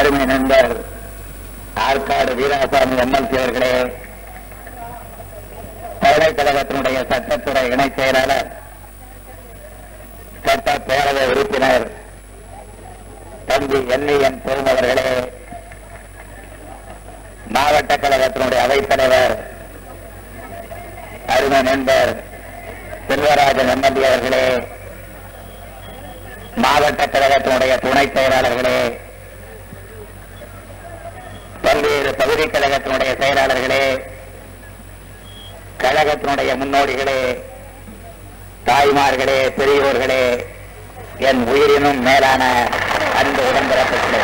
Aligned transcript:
அருமை 0.00 0.24
நண்பர் 0.24 0.72
ஆற்காடு 1.86 2.32
வீராசாமி 2.38 2.96
எம்எல்சி 3.04 3.36
அவர்களே. 3.40 3.72
பல்கலைக்கழகத்தினுடைய 6.02 6.98
சட்டத்துறை 7.10 7.62
இணைச் 7.72 7.98
செயலாளர் 7.98 8.48
சட்ட 10.44 10.76
பேரவை 10.88 11.24
உறுப்பினர் 11.32 11.86
தம்பி 13.48 13.80
என் 14.26 14.40
பொருள் 14.44 14.70
அவர்களே. 14.72 15.10
மாவட்ட 17.56 17.96
கழகத்தினுடைய 17.96 18.60
அவைத்தலைவர் 18.66 19.34
அருமை 21.34 21.62
நண்பர் 21.62 22.12
செல்வராஜன் 23.08 23.72
எம்எல்ஏ 23.74 24.08
அவர்களே. 24.10 24.44
மாவட்ட 26.64 27.06
கழகத்தினுடைய 27.06 27.74
துணைச் 27.84 28.16
செயலாளர்களே 28.16 28.78
பல்வேறு 31.62 32.10
பகுதி 32.14 32.44
கழகத்தினுடைய 32.46 33.10
செயலாளர்களே 33.20 33.82
கழகத்தினுடைய 35.78 36.50
முன்னோடிகளே 36.62 37.20
தாய்மார்களே 38.64 39.38
பெரியோர்களே 39.58 40.22
என் 41.28 41.42
உயிரினும் 41.46 42.00
மேலான 42.02 42.42
அன்பு 43.20 43.42
உடன்பிறப்புகளே. 43.48 44.22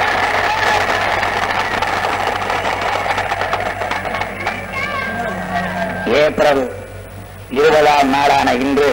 ஏப்ரல் 6.20 6.62
இருபதாம் 7.50 8.09
நாளான 8.09 8.48
இன்று 8.54 8.90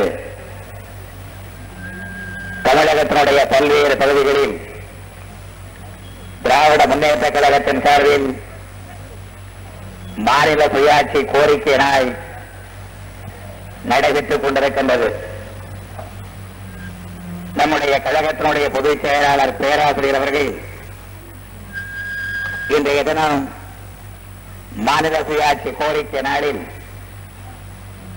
தமிழகத்தினுடைய 2.63 3.41
பல்வேறு 3.47 3.95
பகுதிகளில் 3.97 4.55
திராவிட 6.45 6.83
முன்னேற்ற 6.91 7.25
கழகத்தின் 7.35 7.83
சார்பில் 7.85 8.27
மாநில 10.27 10.63
சுயாட்சி 10.73 11.19
கோரிக்கை 11.33 11.75
நடைபெற்றுக் 13.91 14.44
கொண்டிருக்கின்றது. 14.44 15.08
நம்முடைய 17.59 17.95
கழகத்தினுடைய 18.05 18.67
பொதுச் 18.75 19.03
செயலாளர் 19.03 19.58
பேராசிரியர் 19.61 20.19
அவர்கள் 20.19 20.49
இன்றைய 22.75 23.02
தினம் 23.09 23.41
மாநில 24.88 25.16
சுயாட்சி 25.30 25.71
கோரிக்கை 25.81 26.21
நாளில் 26.30 26.61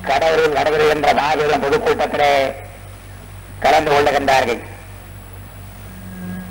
கடவுளில் 0.08 0.56
நடைபெறுகின்ற 0.58 1.10
மாபெரும் 1.20 1.64
பொதுக்கூட்டத்திலே 1.64 2.32
கலந்து 3.64 3.90
கொள்ளுகின்றார்கள். 3.92 4.62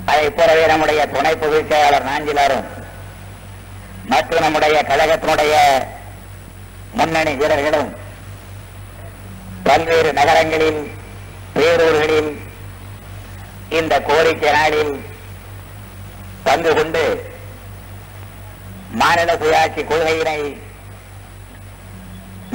அதைப் 0.06 0.36
போலவே 0.36 0.64
நம்முடைய 0.66 1.00
துணை 1.06 1.32
பொதுச் 1.34 1.70
செயலாளர் 1.70 2.08
நாஞ்சிலாரும் 2.08 2.66
மற்றும் 4.08 4.44
நம்முடைய 4.44 4.76
கழகத்தினுடைய 4.82 5.54
முன்னணி 6.94 7.32
வீரர்களும் 7.34 7.90
பல்வேறு 9.66 10.10
நகரங்களில் 10.12 10.80
பேரூர்களில் 11.54 12.30
இந்த 13.70 13.94
கோரிக்கை 14.08 14.50
நாளில் 14.52 14.92
பங்கு 16.44 16.72
கொண்டு 16.74 17.04
மாநில 19.00 19.30
சுயாட்சி 19.40 19.82
கொள்கையினை 19.84 20.40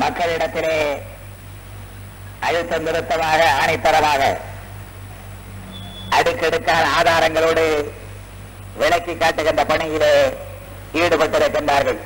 மக்களிடத்திலே 0.02 0.78
அழுத்தம் 2.42 2.86
திருத்தமாக 2.86 3.42
ஆணைத்தரமாக 3.58 4.22
அடுக்கடுக்கான 6.18 6.86
ஆதாரங்களோடு 6.98 7.66
விளக்கி 8.82 9.14
காட்டுகின்ற 9.18 9.64
பணியிலே 9.72 10.14
ஈடுபட்டிருக்கின்றார்கள். 11.02 12.00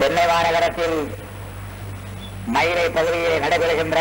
சென்னை 0.00 0.24
மாநகரத்தில் 0.30 0.98
மயிலை 2.54 2.86
பகுதியில் 2.96 3.42
நடைபெறுகின்ற 3.44 3.98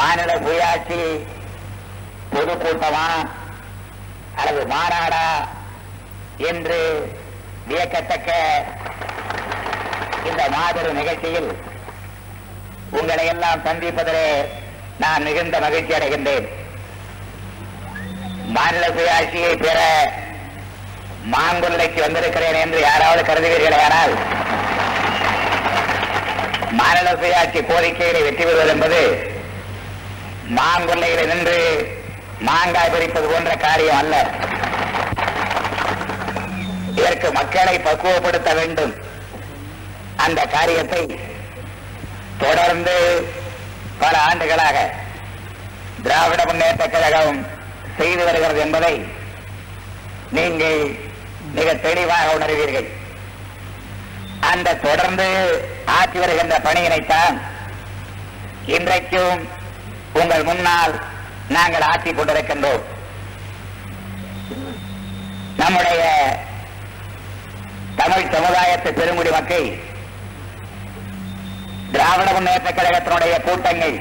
மாநில 0.00 0.30
சுயாட்சி 0.44 1.00
பொதுக்கூட்டமா 2.32 3.06
அல்லது 4.40 4.62
மாநாடா 4.74 5.26
என்று 6.50 6.78
வியக்கத்தக்க 7.68 8.30
இந்த 10.28 10.42
மாபெரும் 10.54 10.98
நிகழ்ச்சியில் 11.00 11.50
உங்களை 12.98 13.24
எல்லாம் 13.34 13.64
சந்திப்பதிலே 13.66 14.28
நான் 15.02 15.24
மிகுந்த 15.26 15.56
மகிழ்ச்சி 15.64 15.92
அடைகின்றேன். 15.96 16.46
மாநில 18.56 18.84
சுயாட்சியை 18.96 19.52
பெற 19.62 19.78
மாங்குல்லைக்கு 21.34 22.00
வந்திருக்கிறேன் 22.04 22.58
என்று 22.64 22.80
யாராவது 22.80 23.22
கருதுவீர்களேயானால் 23.28 24.14
மாநில 26.80 27.08
சுயாட்சி 27.22 27.60
கோரிக்கைகளை 27.66 28.20
வெற்றி 28.26 28.44
பெறுவது 28.44 28.72
என்பது 28.74 29.00
மாங்குல்லையில் 30.58 31.30
நின்று 31.32 31.58
மாங்காய் 32.48 32.92
பிரிப்பது 32.94 33.26
போன்ற 33.28 33.52
காரியம் 33.56 34.00
அல்ல. 34.02 34.14
இதற்கு 37.00 37.28
மக்களை 37.32 37.74
பக்குவப்படுத்த 37.78 38.50
வேண்டும். 38.60 38.92
அந்த 40.24 40.40
காரியத்தை 40.56 41.02
தொடர்ந்து 42.44 42.94
பல 44.02 44.14
ஆண்டுகளாக 44.28 44.76
திராவிட 46.04 46.40
முன்னேற்ற 46.44 46.84
கழகம் 46.94 47.40
செய்து 47.98 48.22
வருகிறது 48.24 48.60
என்பதை 48.64 48.94
நீங்கள் 50.36 50.80
மிக 51.56 51.68
தெளிவாக 51.86 52.26
உணர்வீர்கள். 52.36 52.88
அந்த 54.52 54.74
தொடர்ந்து 54.86 55.26
ஆற்றி 55.98 56.18
வருகின்ற 56.22 56.56
பணியினைத்தான் 56.66 57.36
இன்றைக்கும் 58.76 59.40
உங்கள் 60.20 60.44
முன்னால் 60.48 60.94
நாங்கள் 61.56 61.86
ஆற்றிக் 61.90 62.18
கொண்டிருக்கின்றோம். 62.18 62.84
நம்முடைய 65.60 66.02
தமிழ் 68.00 68.32
சமுதாயத்து 68.34 68.90
பெருங்குடி 68.98 69.30
மக்கள் 69.36 69.68
திராவிட 71.96 72.28
முன்னேற்ற 72.36 72.70
கழகத்தினுடைய 72.78 73.34
கூட்டங்கள் 73.46 73.96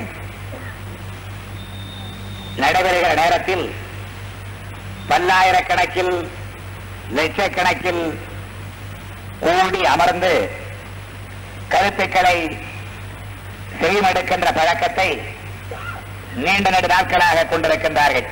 நடைபெறுகிற 2.61 3.11
நேரத்தில் 3.22 3.66
பல்லாயிரக்கணக்கில் 5.09 6.13
லட்சக்கணக்கில் 7.17 8.03
கூடி 9.45 9.81
அமர்ந்து 9.94 10.31
கருத்துக்களை 11.73 12.38
செய்மெடுக்கின்ற 13.81 14.50
பழக்கத்தை 14.59 15.09
நீண்ட 16.44 16.69
நெடு 16.69 16.88
நாட்களாக 16.94 17.45
கொண்டிருக்கின்றார்கள். 17.51 18.27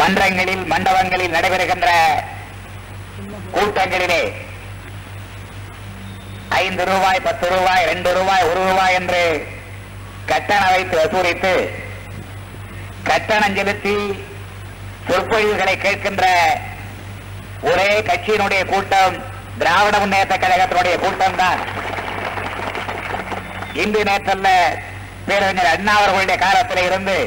மன்றங்களில் 0.00 0.64
மண்டபங்களில் 0.72 1.34
நடைபெறுகின்ற 1.36 1.88
கூட்டங்களிலே 3.54 4.22
ஐந்து 6.56 6.82
ரூபாய் 6.84 7.20
பத்து 7.20 7.46
ரூபாய் 7.48 7.84
ரெண்டு 7.84 8.10
ரூபாய் 8.12 8.48
ஒரு 8.50 8.60
ரூபாய் 8.62 8.94
என்று 8.94 9.22
கட்டணம் 10.26 10.72
வைத்து 10.72 10.96
வசூலித்து 10.96 11.54
கட்டணம் 13.04 13.56
செலுத்தி 13.56 13.96
சொற்பொழிவுகளை 15.08 15.74
கேட்கின்ற 15.76 16.26
ஒரே 17.62 17.88
கட்சியினுடைய 18.02 18.62
கூட்டம் 18.64 19.16
திராவிட 19.58 19.96
முன்னேற்ற 19.98 20.34
கழகத்தினுடைய 20.36 20.94
கூட்டம் 20.98 21.36
தான். 21.36 21.60
இன்று 23.74 24.00
நேற்றல்ல 24.04 24.48
பேரறிஞர் 25.26 25.72
அண்ணா 25.72 25.92
அவர்களுடைய 25.94 26.38
காலத்தில் 26.38 26.84
இருந்து 26.84 27.18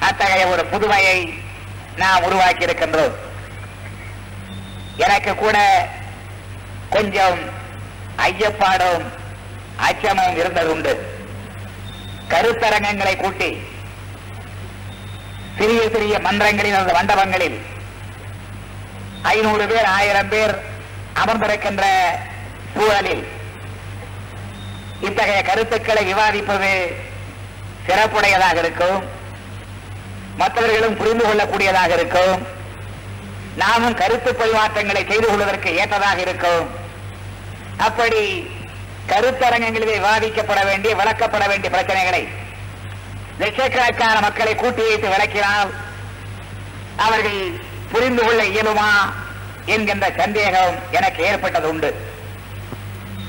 அத்தகைய 0.00 0.46
ஒரு 0.46 0.62
புதுமையை 0.66 1.18
நாம் 1.96 2.24
உருவாக்கி 2.24 2.66
இருக்கின்றோம் 2.66 3.16
எனக்கு 4.98 5.34
கூட 5.36 5.58
கொஞ்சம் 6.90 7.38
ஐயப்பாடும் 8.26 9.04
அச்சமும் 9.86 10.36
இருந்தது 10.40 10.70
உண்டு 10.74 10.92
கருத்தரங்கங்களை 12.32 13.14
கூட்டி 13.16 13.50
சிறிய 15.58 15.82
சிறிய 15.94 16.18
மன்றங்களில் 16.26 16.78
அந்த 16.80 16.92
மண்டபங்களில் 16.98 17.58
ஐநூறு 19.32 19.64
பேர் 19.70 19.88
ஆயிரம் 19.98 20.30
பேர் 20.32 20.54
அமர்ந்திருக்கின்ற 21.22 21.84
சூழலில் 22.74 23.24
இத்தகைய 25.08 25.40
கருத்துக்களை 25.48 26.02
விவாதிப்பது 26.12 26.70
சிறப்புடையதாக 27.86 28.56
இருக்கும். 28.64 29.00
மற்றவர்களும் 30.40 30.96
புரிந்து 31.00 31.24
கொள்ளக்கூடியதாக 31.24 31.92
இருக்கும். 31.98 32.40
நாமும் 33.62 33.98
கருத்து 34.00 34.30
பரிமாற்றங்களை 34.32 35.02
செய்து 35.08 35.26
கொள்வதற்கு 35.26 35.70
ஏற்றதாக 35.80 36.20
இருக்கும். 36.26 36.66
அப்படி 37.80 38.22
கருத்தரங்கங்களிலே 39.08 39.94
விவாதிக்கப்பட 39.96 40.60
வேண்டிய 40.64 40.92
விளக்கப்பட 40.94 41.44
வேண்டிய 41.48 41.70
பிரச்சனைகளை 41.70 42.22
லட்சக்கணக்கான 43.40 44.16
மக்களை 44.20 44.54
கூட்டி 44.54 44.82
வைத்து 44.82 45.08
விளக்கினால் 45.08 45.70
அவர்கள் 46.98 47.40
புரிந்து 47.92 48.22
கொள்ள 48.22 48.42
இயலுமா 48.50 48.90
என்கின்ற 49.66 50.06
சந்தேகம் 50.18 50.76
எனக்கு 50.90 51.20
ஏற்பட்டது 51.24 51.66
உண்டு. 51.68 51.90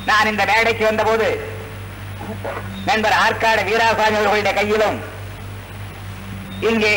நான் 0.06 0.27
இந்த 0.27 0.44
மேடைக்கு 0.45 0.83
வந்தபோது 0.86 1.27
நண்பர் 2.86 3.18
ஆற்காடு 3.24 3.62
வீராசாமி 3.63 4.18
அவர்களுடைய 4.19 4.53
கையிலும் 4.53 5.00
இங்கே 6.69 6.95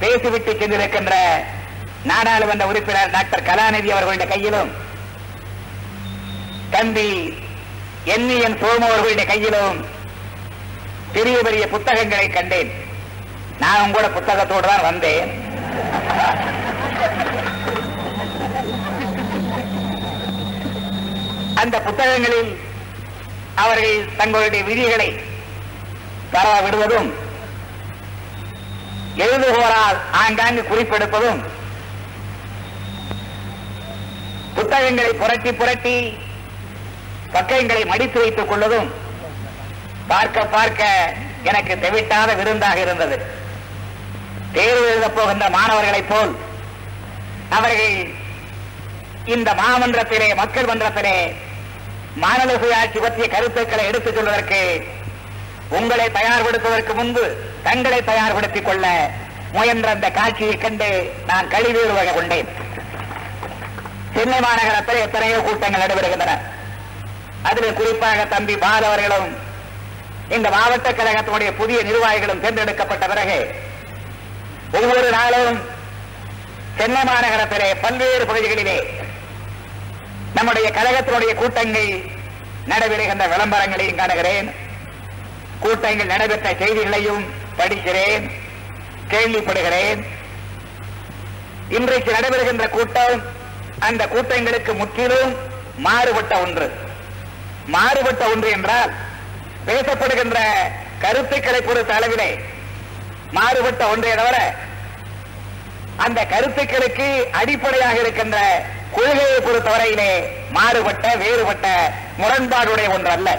பேசிவிட்டு 0.00 0.52
சென்றிருக்கின்ற 0.52 1.14
நாடாளுமன்ற 2.04 2.64
உறுப்பினர் 2.66 3.12
டாக்டர் 3.12 3.46
கலாநிதி 3.46 3.90
அவர்களுடைய 3.92 4.28
கையிலும் 4.28 4.70
தம்பி 6.74 7.08
என் 8.14 8.28
சோமு 8.62 8.86
அவர்களுடைய 8.88 9.26
கையிலும் 9.30 9.78
பெரிய 11.16 11.36
பெரிய 11.46 11.64
புத்தகங்களை 11.74 12.26
கண்டேன். 12.28 12.70
நான் 13.62 13.92
கூட 13.96 14.06
புத்தகத்தோடு 14.16 14.66
தான் 14.70 14.86
வந்தேன். 14.88 15.28
அந்த 21.62 21.76
புத்தகங்களில் 21.86 22.50
அவர்கள் 23.62 23.98
தங்களுடைய 24.20 24.62
விதிகளை 24.68 25.10
தர 26.34 26.46
விடுவதும் 26.64 27.10
எழுதுகோரால் 29.24 29.98
ஆங்காங்கு 30.22 30.62
குறிப்பெடுப்பதும் 30.70 31.40
புத்தகங்களை 34.56 35.12
புரட்டி 35.22 35.52
புரட்டி 35.60 35.96
பக்கங்களை 37.34 37.84
மடித்து 37.92 38.18
வைத்துக் 38.20 38.48
கொள்வதும் 38.48 38.88
பார்க்க 40.10 40.46
பார்க்க 40.56 40.82
எனக்கு 41.50 41.74
தெவிட்டாத 41.84 42.30
விருந்தாக 42.40 42.78
இருந்தது. 42.80 43.16
தேர்வு 44.56 44.84
எழுதப் 44.90 45.16
போகின்ற 45.16 45.46
மாணவர்களைப் 45.56 46.10
போல் 46.10 46.32
அவர்கள் 47.56 47.96
இந்த 49.34 49.50
மாமன்றத்திலே 49.60 50.28
மக்கள் 50.34 50.68
மன்றத்திலே 50.70 51.16
மாநில 52.22 52.50
சுயாட்சி 52.54 52.98
பற்றிய 53.00 53.28
கருத்துக்களை 53.28 53.84
எடுத்துச் 53.86 54.14
சொல்வதற்கு 54.14 54.60
உங்களை 55.68 56.06
தயார்படுத்துவதற்கு 56.18 56.94
முன்பு 56.94 57.24
தங்களை 57.62 58.00
தயார்படுத்திக் 58.00 58.64
கொள்ள 58.64 58.86
முயன்ற 59.52 59.88
அந்த 59.90 60.10
காட்சியை 60.10 60.56
கண்டு 60.58 60.90
நான் 61.26 61.48
கழிவுறுவக 61.48 62.14
கொண்டேன். 62.14 62.48
சென்னை 64.14 64.38
மாநகரத்தில் 64.38 65.04
எத்தனையோ 65.06 65.38
கூட்டங்கள் 65.40 65.82
நடைபெறுகின்றன. 65.82 66.34
அதில் 67.48 67.78
குறிப்பாக 67.78 68.24
தம்பி 68.24 68.56
பால் 68.56 68.86
அவர்களும் 68.88 69.28
இந்த 70.28 70.48
மாவட்ட 70.50 70.90
கழகத்தினுடைய 70.90 71.50
புதிய 71.60 71.78
நிர்வாகிகளும் 71.88 72.42
தேர்ந்தெடுக்கப்பட்ட 72.44 73.06
பிறகு 73.06 73.38
ஒவ்வொரு 74.78 75.10
நாளும் 75.10 75.58
சென்னை 76.78 77.02
மாநகரத்திலே 77.08 77.68
பல்வேறு 77.80 78.24
பகுதிகளிலே 78.30 78.78
நம்முடைய 80.34 80.68
கழகத்தினுடைய 80.70 81.32
கூட்டங்கள் 81.34 81.90
நடைபெறுகின்ற 82.70 83.24
விளம்பரங்களையும் 83.32 84.00
காணுகிறேன். 84.00 84.48
கூட்டங்கள் 85.60 86.12
நடைபெற்ற 86.12 86.48
செய்திகளையும் 86.58 87.24
படிக்கிறேன் 87.58 88.24
கேள்விப்படுகிறேன். 89.12 90.00
இன்றைக்கு 91.68 92.10
நடைபெறுகின்ற 92.16 92.66
கூட்டம் 92.70 93.22
அந்த 93.78 94.02
கூட்டங்களுக்கு 94.14 94.74
முற்றிலும் 94.74 95.32
மாறுபட்ட 95.86 96.34
ஒன்று. 96.38 96.66
மாறுபட்ட 97.72 98.24
ஒன்று 98.26 98.48
என்றால் 98.50 98.92
பேசப்படுகின்ற 99.66 100.38
கருத்துக்களை 101.00 101.60
பொறுத்த 101.60 101.92
அளவிலே 101.94 102.30
மாறுபட்ட 103.32 103.82
ஒன்றே 103.86 104.12
தவிர 104.14 104.36
அந்த 106.04 106.20
கருத்துக்களுக்கு 106.26 107.08
அடிப்படையாக 107.40 107.96
இருக்கின்ற 108.00 108.38
கொள்கையை 108.92 109.38
பொறுத்தவரையிலே 109.40 110.10
மாறுபட்ட 110.50 111.06
வேறுபட்ட 111.16 111.66
முரண்பாடுடைய 112.18 112.88
ஒன்று 112.88 113.10
அல்ல 113.10 113.30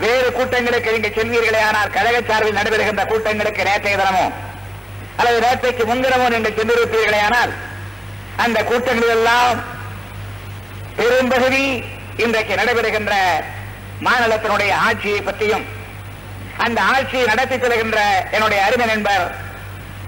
வேறு 0.00 0.28
கூட்டங்களுக்கு 0.32 0.94
நீங்க 0.94 1.10
செல்வீர்களே 1.10 1.60
ஆனால் 1.60 1.90
கழக 1.90 2.16
சார்பில் 2.22 2.58
நடைபெறுகின்ற 2.58 3.04
கூட்டங்களுக்கு 3.06 3.68
நேற்றைய 3.68 3.96
தினமோ 3.96 4.24
அல்லது 5.18 5.38
நேற்றைக்கு 5.40 5.84
முன்தினமோ 5.86 6.26
நீங்கள் 6.28 6.56
சென்றிருப்பீர்களே 6.56 7.20
ஆனால் 7.20 7.52
அந்த 8.36 8.58
கூட்டங்களில் 8.62 9.14
எல்லாம் 9.16 9.58
பெரும்பகுதி 10.96 11.64
இன்றைக்கு 12.16 12.54
நடைபெறுகின்ற 12.56 13.14
மாநிலத்தினுடைய 14.06 14.72
ஆட்சியை 14.86 15.20
பற்றியும் 15.20 15.64
அந்த 16.56 16.82
ஆட்சியை 16.82 17.26
நடத்தி 17.26 17.56
செல்கின்ற 17.56 17.98
என்னுடைய 18.30 18.64
அருமை 18.64 18.86
நண்பர் 18.86 19.24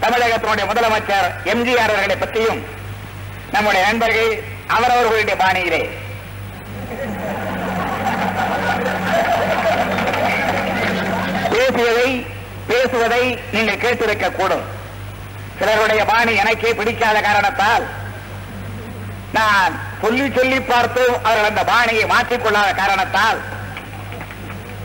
தமிழகத்தினுடைய 0.01 0.65
முதலமைச்சர் 0.71 1.29
எம்ஜிஆர் 1.53 1.93
அவர்களை 1.93 2.17
பற்றியும் 2.17 2.61
நம்முடைய 3.53 3.87
நண்பர்கள் 3.87 4.43
அவரவர்களுடைய 4.67 5.37
பாணியிலே. 5.43 5.83
பேசுவதை 11.51 12.27
பேசுவதை 12.67 13.39
நீங்கள் 13.53 13.83
கேட்டிருக்க 13.85 14.33
கூடும். 14.33 14.65
சிலருடைய 15.59 16.05
பாணி 16.05 16.35
எனக்கே 16.35 16.73
பிடிக்காத 16.75 17.21
காரணத்தால் 17.21 17.85
நான் 19.33 19.75
சொல்லி 20.03 20.33
சொல்லி 20.37 20.61
பார்த்தும் 20.61 21.23
அவர்கள் 21.23 21.49
அந்த 21.49 21.65
பாணியை 21.65 22.05
மாற்றிக்கொள்ளாத 22.05 22.75
காரணத்தால் 22.75 23.39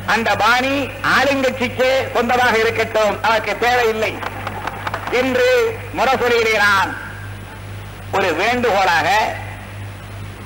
அந்த 0.05 0.35
பாணி 0.35 0.73
ஆளுங்கட்சிக்கு 1.17 1.89
சொந்தமாக 2.13 2.55
இருக்கட்டும் 2.57 3.19
அதற்கு 3.21 3.57
தேவையில்லை. 3.57 4.11
என்று 5.11 5.47
முரசொலியிலே 5.97 6.55
நான் 6.57 6.91
ஒரு 8.11 8.33
வேண்டுகோளாக 8.33 9.07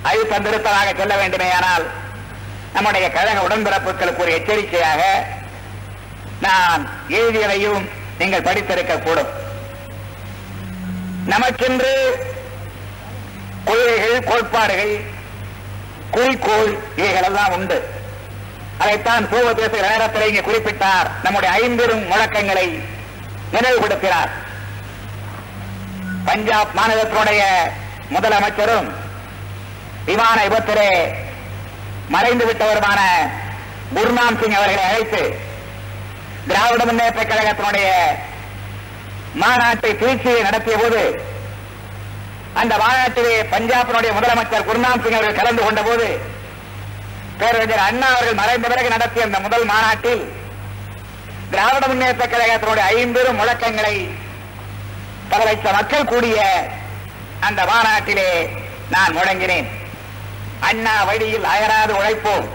அது 0.03 0.21
தந்திருப்பதாக 0.29 0.89
சொல்ல 0.97 1.13
வேண்டுமேயானால் 1.15 1.85
நம்முடைய 2.73 3.05
கழக 3.11 3.39
உடன்பிறப்புகளுக்கு 3.47 4.23
ஒரு 4.23 4.31
எச்சரிக்கையாக 4.31 5.01
நான் 6.39 6.81
எழுதியதையும் 7.09 7.83
நீங்கள் 8.19 8.41
படித்திருக்க 8.41 8.97
கூடும் 8.97 9.31
நமக்கென்று 11.25 11.93
கொள்கைகள் 13.65 14.27
கோட்பாடுகள் 14.29 14.95
குறிக்கோள் 16.15 16.71
இவைகளெல்லாம் 16.95 17.53
உண்டு. 17.57 17.77
அதைத்தான் 18.77 19.27
சோவ 19.31 19.47
பேசுகிற 19.53 19.85
நேரத்தில் 19.89 20.27
இங்கே 20.27 20.43
குறிப்பிட்டார். 20.47 21.07
நம்முடைய 21.23 21.49
ஐம்பெரும் 21.61 22.03
முழக்கங்களை 22.11 22.67
நினைவுபடுத்தினார். 23.55 24.31
பஞ்சாப் 26.27 26.75
மாநிலத்தினுடைய 26.77 27.41
முதலமைச்சரும் 28.13 28.87
விமான 30.05 30.37
விபத்திலே 30.45 30.89
மறைந்து 32.13 32.45
விட்டவருமான 32.45 32.99
குர்நாம் 33.95 34.37
சிங் 34.39 34.57
அவர்களை 34.57 34.83
அழைத்து 34.89 35.21
திராவிட 36.47 36.81
முன்னேற்ற 36.85 37.21
கழகத்தினுடைய 37.23 37.89
மாநாட்டை 39.41 39.91
திருச்சியை 40.01 40.41
நடத்திய 40.47 40.75
போது 40.77 41.01
அந்த 42.61 42.77
மாநாட்டிலே 42.77 43.35
பஞ்சாபினுடைய 43.53 44.11
முதலமைச்சர் 44.17 44.67
குர்நாம் 44.67 45.01
சிங் 45.03 45.15
அவர்கள் 45.17 45.39
கலந்து 45.39 45.61
கொண்ட 45.63 45.81
போது 45.81 46.07
பேரறிஞர் 47.39 47.85
அண்ணா 47.87 48.07
அவர்கள் 48.07 48.39
மறைந்த 48.41 48.67
பிறகு 48.67 48.89
நடத்திய 48.89 49.25
அந்த 49.25 49.39
முதல் 49.39 49.65
மாநாட்டில் 49.65 50.23
திராவிட 51.49 51.87
முன்னேற்ற 51.87 52.25
கழகத்தினுடைய 52.25 52.85
ஐம்பெரும் 52.95 53.39
முழக்கங்களை 53.39 53.95
பல 55.29 55.43
லட்சம் 55.43 55.75
மக்கள் 55.75 56.09
கூடிய 56.11 56.37
அந்த 57.39 57.65
மாநாட்டிலே 57.65 58.29
நான் 58.89 59.15
முழங்கினேன். 59.17 59.67
அண்ணா 60.59 61.03
வழியில் 61.03 61.43
அயராது 61.43 61.93
உழைப்போம். 61.93 62.47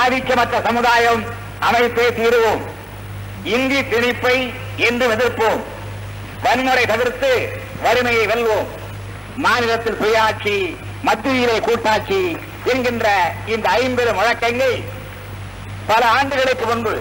ஆதிக்கமற்ற 0.00 0.56
சமுதாயம் 0.66 1.22
அமைப்பே 1.58 2.06
தீருவோம். 2.18 2.62
இந்தி 3.44 3.80
திணிப்பை 3.82 4.36
என்று 4.76 5.06
எதிர்ப்போம். 5.14 5.60
வன்முறை 6.42 6.86
தவிர்த்து 6.86 7.62
வறுமையை 7.82 8.26
வெல்வோம். 8.26 8.66
மாநிலத்தில் 9.36 10.00
சுயாட்சி 10.00 10.56
மத்தியிலே 11.02 11.60
கூட்டாட்சி 11.60 12.20
என்கின்ற 12.64 13.06
இந்த 13.46 13.68
ஐம்பது 13.78 14.12
முழக்கங்கள் 14.14 14.76
பல 15.86 16.02
ஆண்டுகளுக்கு 16.08 16.66
முன்பு 16.66 16.94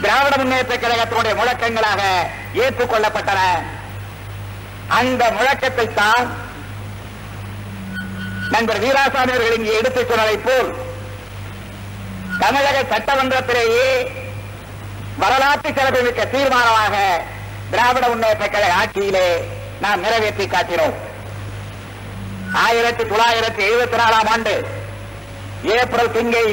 திராவிட 0.00 0.34
முன்னேற்ற 0.36 0.74
கழகத்தினுடைய 0.76 1.34
முழக்கங்களாக 1.34 2.02
ஏற்றுக்கொள்ளப்பட்டன. 2.54 3.40
அந்த 4.90 5.30
முழக்கத்தை 5.30 5.86
தான் 5.92 6.26
நண்பர் 8.50 8.80
வீராசாமி 8.80 9.32
அவர்கள் 9.32 9.56
இங்கே 9.56 9.72
எடுத்துச் 9.72 10.08
சொன்னதைப் 10.08 10.44
போல் 10.44 10.70
தமிழக 12.40 12.78
சட்டமன்றத்திலேயே 12.92 13.88
வரலாற்று 15.18 15.70
சிறப்புமிக்க 15.72 16.24
தீர்மானமாக 16.26 16.96
திராவிட 17.70 18.04
முன்னேற்ற 18.08 18.48
கழக 18.48 18.72
ஆட்சியிலே 18.74 19.28
நாம் 19.82 20.02
நிறைவேற்றி 20.04 20.46
காட்டினோம். 20.46 20.96
ஆயிரத்தி 22.64 23.04
தொள்ளாயிரத்தி 23.04 23.62
எழுபத்தி 23.68 23.96
நாலாம் 24.00 24.28
ஆண்டு 24.32 24.54
ஏப்ரல் 25.74 26.14
திங்கை 26.16 26.46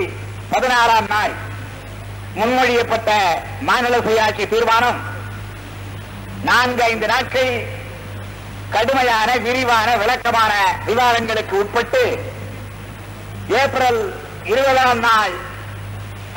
பதினாறாம் 0.50 1.10
நாள் 1.14 1.34
முன்மொழியப்பட்ட 2.38 3.12
மாநில 3.70 3.98
சுயாட்சி 4.08 4.46
தீர்மானம் 4.54 5.00
நான்கு 6.50 6.84
ஐந்து 6.92 7.08
நாட்கள் 7.14 7.52
கடுமையான 8.76 9.30
விரிவான 9.46 9.90
விளக்கமான 10.02 10.54
விவாதங்களுக்கு 10.88 11.56
உட்பட்டு 11.64 12.04
ஏப்ரல் 13.62 14.02
இருபதாம் 14.54 15.04
நாள் 15.08 15.36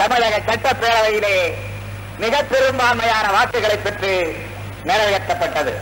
தமிழக 0.00 0.36
சட்டப்பேரவையிலே 0.48 1.36
மிக 2.22 2.42
பெரும்பான்மையான 2.42 3.26
வாக்குகளை 3.36 3.76
பெற்று 3.76 4.12
நிறைவேற்றப்பட்டது. 4.88 5.72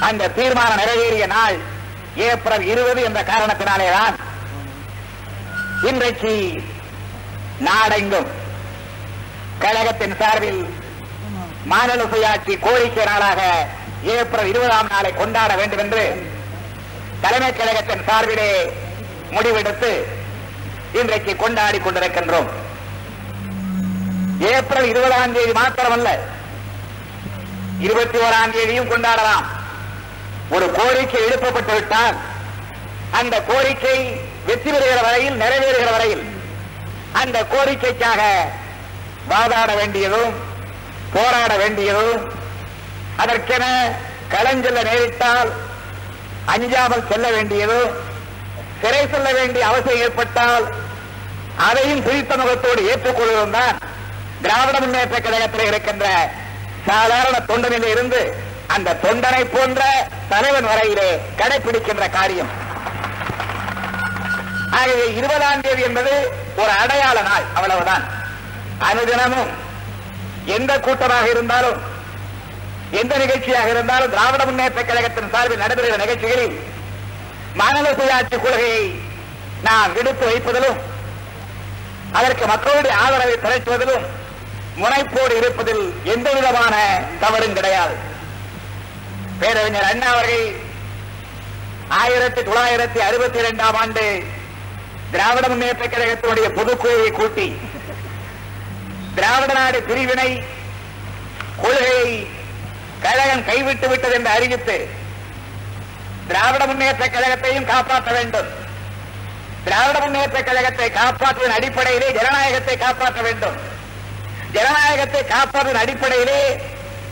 அந்த 0.00 0.28
தீர்மானம் 0.28 0.80
நிறைவேறிய 0.80 1.26
நாள் 1.26 1.56
ஏப்ரல் 2.28 2.64
இருபது 2.72 3.00
என்ற 3.02 3.20
காரணத்தினாலேதான் 3.22 4.16
இன்றைக்கு 5.88 6.32
நாடெங்கும் 7.68 8.28
கழகத்தின் 9.58 10.16
சார்பில் 10.20 10.62
மாநில 11.72 12.02
சுயாட்சி 12.12 12.54
கோரிக்கை 12.66 13.04
நாளாக 13.04 13.40
ஏப்ரல் 14.16 14.50
இருபதாம் 14.52 14.90
நாளை 14.90 15.14
கொண்டாட 15.14 15.54
வேண்டும் 15.56 15.78
என்று 15.78 16.04
தலைமை 17.20 17.50
கழகத்தின் 17.52 18.06
சார்பிலே 18.08 18.50
முடிவெடுத்து 19.30 19.90
இன்றைக்கு 20.92 21.36
கொண்டாடி 21.36 21.78
கொண்டிருக்கின்றோம். 21.78 22.48
ஏப்ரல் 24.38 24.88
இருபதாம் 24.92 25.32
தேதி 25.32 25.52
மாத்திரமல்ல 25.60 26.08
இருபத்தி 27.78 28.18
ஓராம் 28.18 28.54
தேதியும் 28.56 28.90
கொண்டாடலாம். 28.90 29.46
ஒரு 30.54 30.66
கோரிக்கை 30.70 31.20
எழுப்பப்பட்டு 31.22 31.72
விட்டால் 31.74 32.16
அந்த 33.18 33.36
கோரிக்கை 33.48 33.96
வெற்றி 34.46 34.70
பெறுகிற 34.70 35.00
வரையில் 35.02 35.36
நிறைவேறுகிற 35.36 35.90
வரையில் 35.90 36.24
அந்த 37.20 37.38
கோரிக்கைக்காக 37.52 38.22
வாதாட 39.28 39.70
வேண்டியதும் 39.74 40.32
போராட 41.14 41.52
வேண்டியதும் 41.56 42.20
அதற்கென 43.16 43.64
களஞ்செல்ல 44.34 44.80
நேரிட்டால் 44.82 45.50
அஞ்சாமல் 46.54 47.08
செல்ல 47.10 47.26
வேண்டியதும் 47.30 47.90
சிறை 48.80 49.02
செல்ல 49.06 49.28
வேண்டிய 49.32 49.62
அவசியம் 49.66 50.02
ஏற்பட்டால் 50.04 50.66
அதையும் 51.66 52.02
குறித்த 52.02 52.32
முகத்தோடு 52.36 52.80
ஏற்றுக்கொள்வதும் 52.90 53.56
தான் 53.58 53.76
திராவிட 54.42 54.76
முன்னேற்ற 54.80 55.18
கழகத்தில் 55.18 55.68
இருக்கின்ற 55.68 56.06
சாதாரண 56.86 57.36
தொண்டனில் 57.48 57.88
இருந்து 57.90 58.20
அந்த 58.74 58.96
தொண்டனை 59.04 59.42
போன்ற 59.54 59.80
தலைவன் 60.32 60.68
வரையிலே 60.70 61.08
கடைபிடிக்கின்ற 61.40 62.04
காரியம். 62.16 62.50
ஆகவே 64.78 65.04
இருபதாம் 65.18 65.62
தேதி 65.66 65.82
என்பது 65.88 66.12
ஒரு 66.62 66.72
அடையாள 66.82 67.16
நாள் 67.28 67.44
அவ்வளவுதான். 67.58 68.04
அனுதினமும் 68.88 69.50
எந்த 70.56 70.72
கூட்டமாக 70.86 71.26
இருந்தாலும் 71.34 71.78
எந்த 73.00 73.12
நிகழ்ச்சியாக 73.22 73.68
இருந்தாலும் 73.74 74.12
திராவிட 74.14 74.42
முன்னேற்ற 74.48 74.80
கழகத்தின் 74.82 75.32
சார்பில் 75.34 75.62
நடைபெறுகிற 75.62 75.96
நிகழ்ச்சிகளில் 76.02 76.56
மாநில 77.60 77.86
சுயாட்சி 77.98 78.36
கொள்கையை 78.42 78.84
நாம் 79.66 79.94
விடுத்து 79.96 80.24
வைப்பதிலும் 80.30 80.78
அதற்கு 82.18 82.44
மக்களுடைய 82.52 82.96
ஆதரவை 83.04 83.36
திரட்டுவதிலும் 83.44 84.04
முனைப்போடு 84.82 85.34
இருப்பதில் 85.40 85.84
எந்த 86.14 86.28
விதமான 86.36 86.74
தவறும் 87.22 87.56
கிடையாது. 87.58 87.94
பேரறிஞர் 89.40 89.88
அண்ணா 89.90 90.08
அவர்கள் 90.12 90.46
ஆயிரத்தி 92.00 92.40
தொள்ளாயிரத்தி 92.42 92.98
அறுபத்தி 92.98 93.38
இரண்டாம் 93.38 93.76
ஆண்டு 93.80 94.04
திராவிட 95.10 95.46
முன்னேற்ற 95.48 95.84
கழகத்தினுடைய 95.86 96.46
பொதுக்குழுவை 96.58 97.10
கூட்டி 97.12 97.48
திராவிட 99.14 99.52
நாடு 99.52 99.78
பிரிவினை 99.82 100.30
கொள்கையை 101.62 102.08
கழகம் 103.04 103.44
கைவிட்டு 103.44 103.86
விட்டது 103.88 104.14
என்று 104.14 104.30
அறிவித்து 104.30 104.76
திராவிட 106.28 106.62
முன்னேற்ற 106.66 107.04
கழகத்தையும் 107.06 107.68
காப்பாற்ற 107.72 108.10
வேண்டும். 108.12 108.48
திராவிட 109.64 109.98
முன்னேற்ற 110.04 110.38
கழகத்தை 110.42 110.88
காப்பாற்றுவதன் 110.90 111.56
அடிப்படையிலே 111.58 112.08
ஜனநாயகத்தை 112.18 112.76
காப்பாற்ற 112.76 113.20
வேண்டும். 113.22 113.56
ஜனநாயகத்தை 114.52 115.22
காப்பாற்றுவதன் 115.34 115.84
அடிப்படையிலே 115.84 116.40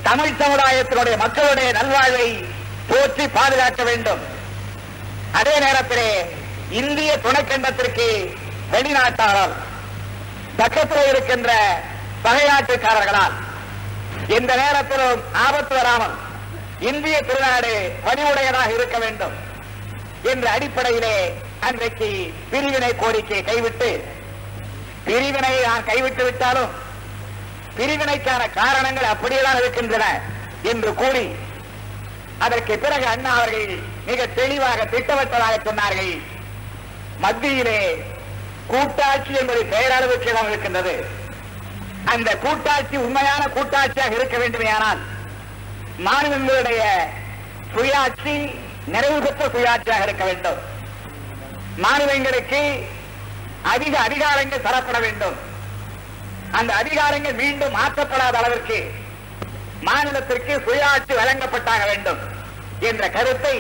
தமிழ் 0.04 0.38
சமுதாயத்தினுடைய 0.40 1.16
மக்களுடைய 1.16 1.68
நல்வாழ்வை 1.72 2.28
போற்றி 2.88 3.28
பாதுகாக்க 3.28 3.82
வேண்டும். 3.82 4.22
அதே 5.32 5.54
நேரத்திலே 5.58 6.10
இந்திய 6.70 7.10
துணைக்கண்டத்திற்கு 7.16 8.06
வெளிநாட்டாளர் 8.72 9.54
பக்கத்தில் 10.56 11.08
இருக்கின்ற 11.08 11.50
பகையாட்டுக்காரர்களால் 12.22 13.34
இந்த 14.36 14.52
நேரத்திலும் 14.54 15.22
ஆபத்து 15.46 15.74
வராமல் 15.74 16.14
இந்திய 16.90 17.16
திருநாடு 17.20 17.72
வலிவுடையதாக 18.06 18.70
இருக்க 18.74 18.98
வேண்டும் 18.98 19.34
என்ற 20.32 20.50
அடிப்படையிலே 20.50 21.16
அன்றைக்கு 21.60 22.08
பிரிவினை 22.50 22.92
கோரிக்கையை 22.96 23.42
கைவிட்டு 23.44 23.90
பிரிவினை 25.04 25.54
நான் 25.62 25.84
கைவிட்டு 25.84 26.24
விட்டாலும் 26.24 26.72
பிரிவினைக்கான 27.78 28.42
காரணங்கள் 28.60 29.12
அப்படியேதான் 29.12 29.60
இருக்கின்றன 29.62 30.04
என்று 30.72 30.90
கூறி 31.00 31.26
அதற்கு 32.44 32.74
பிறகு 32.84 33.06
அண்ணா 33.06 33.32
அவர்கள் 33.38 33.68
மிக 34.06 34.26
தெளிவாக 34.38 34.84
திட்டவட்டதாக 34.92 35.56
சொன்னார்கள். 35.68 36.14
மத்தியிலே 37.24 37.80
கூட்டாட்சி 38.66 39.32
என்பது 39.40 39.62
பெயரளவுக்கு 39.74 40.28
இடம் 40.32 40.48
இருக்கின்றது. 40.50 40.94
அந்த 42.12 42.30
கூட்டாட்சி 42.44 42.96
உண்மையான 43.06 43.42
கூட்டாட்சியாக 43.56 44.16
இருக்க 44.18 44.36
வேண்டுமேயானால் 44.42 45.00
மாநிலங்களுடைய 46.06 46.82
சுயாட்சி 47.74 48.34
நிறைவு 48.94 49.18
பெற்ற 49.26 49.44
சுயாட்சியாக 49.54 50.06
இருக்க 50.06 50.24
வேண்டும். 50.24 50.60
மாநிலங்களுக்கு 51.84 52.62
அதிக 53.74 53.94
அதிகாரங்கள் 54.06 54.66
தரப்பட 54.68 54.98
வேண்டும். 55.06 55.36
அந்த 56.58 56.70
அதிகாரங்கள் 56.82 57.40
மீண்டும் 57.42 57.76
மாற்றப்படாத 57.76 58.34
அளவிற்கு 58.40 58.78
மாநிலத்திற்கு 59.88 60.52
சுயாட்சி 60.66 61.14
வழங்கப்பட்டாக 61.20 61.82
வேண்டும் 61.90 62.20
என்ற 62.88 63.10
கருத்தை 63.16 63.56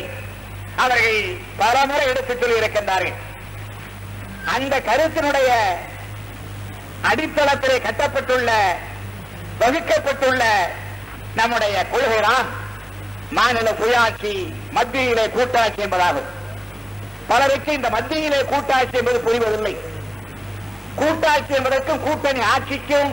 அவர்கள் 0.76 1.20
பலமுறை 1.56 2.04
எடுத்துச் 2.06 2.40
சொல்லியிருக்கின்றார்கள். 2.42 3.16
அந்த 4.54 4.74
கருத்தினுடைய 4.88 5.50
அடித்தளத்திலே 7.10 7.76
கட்டப்பட்டுள்ள 7.86 8.50
வகுக்கப்பட்டுள்ள 9.60 10.42
நம்முடைய 11.34 11.76
கொள்கைதான் 11.92 12.48
மாநில 13.30 13.68
சுயாட்சி 13.80 14.34
மத்தியிலே 14.76 15.24
கூட்டாட்சி 15.36 15.82
என்பதாகும். 15.82 16.30
பலருக்கு 17.28 17.72
இந்த 17.72 17.90
மத்தியிலே 17.90 18.40
கூட்டாட்சி 18.44 18.96
என்பது 18.98 19.18
புரிவதில்லை. 19.26 19.74
கூட்டாட்சி 20.98 21.52
என்பதற்கும் 21.58 22.02
கூட்டணி 22.02 22.40
ஆட்சிக்கும் 22.52 23.10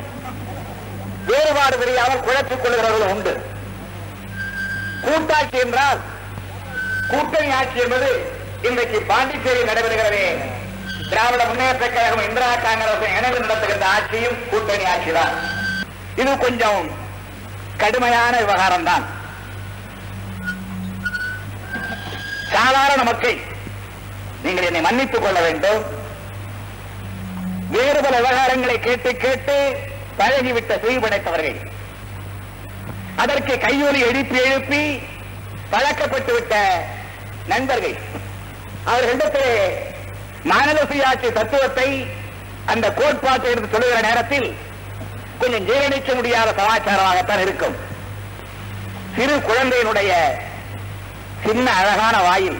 வேறுபாடு 1.30 1.76
தெரியாமல் 1.80 2.26
குழப்பிக் 2.28 2.64
கொள்கிறவர்கள் 2.64 3.12
உண்டு. 3.14 3.34
கூட்டாட்சி 5.06 5.58
என்றால் 5.58 6.00
கூட்டணி 7.12 7.50
ஆட்சி 7.60 7.80
என்பது 7.84 8.10
இன்றைக்கு 8.62 8.98
பாண்டிச்சேரி 9.12 9.62
நடைபெறுகிறதே. 9.70 10.26
திராவிட 11.12 11.46
முன்னேற்ற 11.46 11.86
கழகம் 11.90 12.26
இந்திரா 12.28 12.50
காங்கிரஸ் 12.66 13.08
இணைந்து 13.18 13.40
நடத்துகின்ற 13.40 13.86
ஆட்சியும் 13.96 14.38
கூட்டணி 14.50 14.84
ஆட்சிதான். 14.94 15.34
இது 16.22 16.38
கொஞ்சம் 16.38 16.82
கடுமையான 17.78 18.34
விவகாரம் 18.38 18.88
தான் 18.90 19.06
சாதாரண 22.54 23.02
மக்கள் 23.10 23.38
நீங்கள் 24.44 24.68
என்னை 24.70 24.82
மன்னித்துக் 24.82 25.24
கொள்ள 25.24 25.40
வேண்டும். 25.48 25.82
வேறுபல 27.74 28.16
விவகாரங்களை 28.20 28.78
கேட்டு 28.88 29.12
கேட்டு 29.24 29.56
பழகிவிட்ட 30.20 30.72
சுயபடைத்தவர்கள் 30.84 31.60
அதற்கு 33.24 33.54
கையொலி 33.66 34.00
எழுப்பி 34.10 34.38
எழுப்பி 34.48 34.82
பழக்கப்பட்டு 35.74 36.32
விட்ட 36.38 36.56
நண்பர்கள். 37.52 37.96
அவர்களிடத்தில் 38.92 39.54
மாநில 40.52 40.80
சுயாட்சி 40.90 41.30
தத்துவத்தை 41.38 41.88
அந்த 42.74 42.86
கோட்பாட்டை 43.00 43.52
எடுத்து 43.52 43.70
சொல்லுகிற 43.74 44.00
நேரத்தில் 44.08 44.48
கொஞ்சம் 45.42 45.68
ஜீரணிக்க 45.70 46.16
முடியாத 46.16 46.50
சமாச்சாரமாகத்தான் 46.60 47.44
இருக்கும். 47.46 47.76
சிறு 49.16 49.36
குழந்தையினுடைய 49.50 50.12
சின்ன 51.46 51.68
அழகான 51.80 52.16
வாயில் 52.28 52.60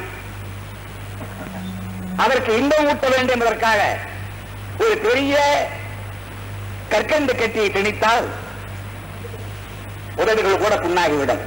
அதற்கு 2.24 2.52
இன்பம் 2.62 2.88
ஊட்ட 2.92 3.06
வேண்டும் 3.14 3.36
என்பதற்காக 3.36 3.82
ஒரு 4.82 4.96
பெரிய 4.98 5.36
கற்கண்டு 6.92 7.34
கட்டியை 7.36 7.70
திணித்தால் 7.70 8.28
உதடுகள் 10.16 10.62
கூட 10.64 10.76
புண்ணாகிவிடும். 10.76 11.44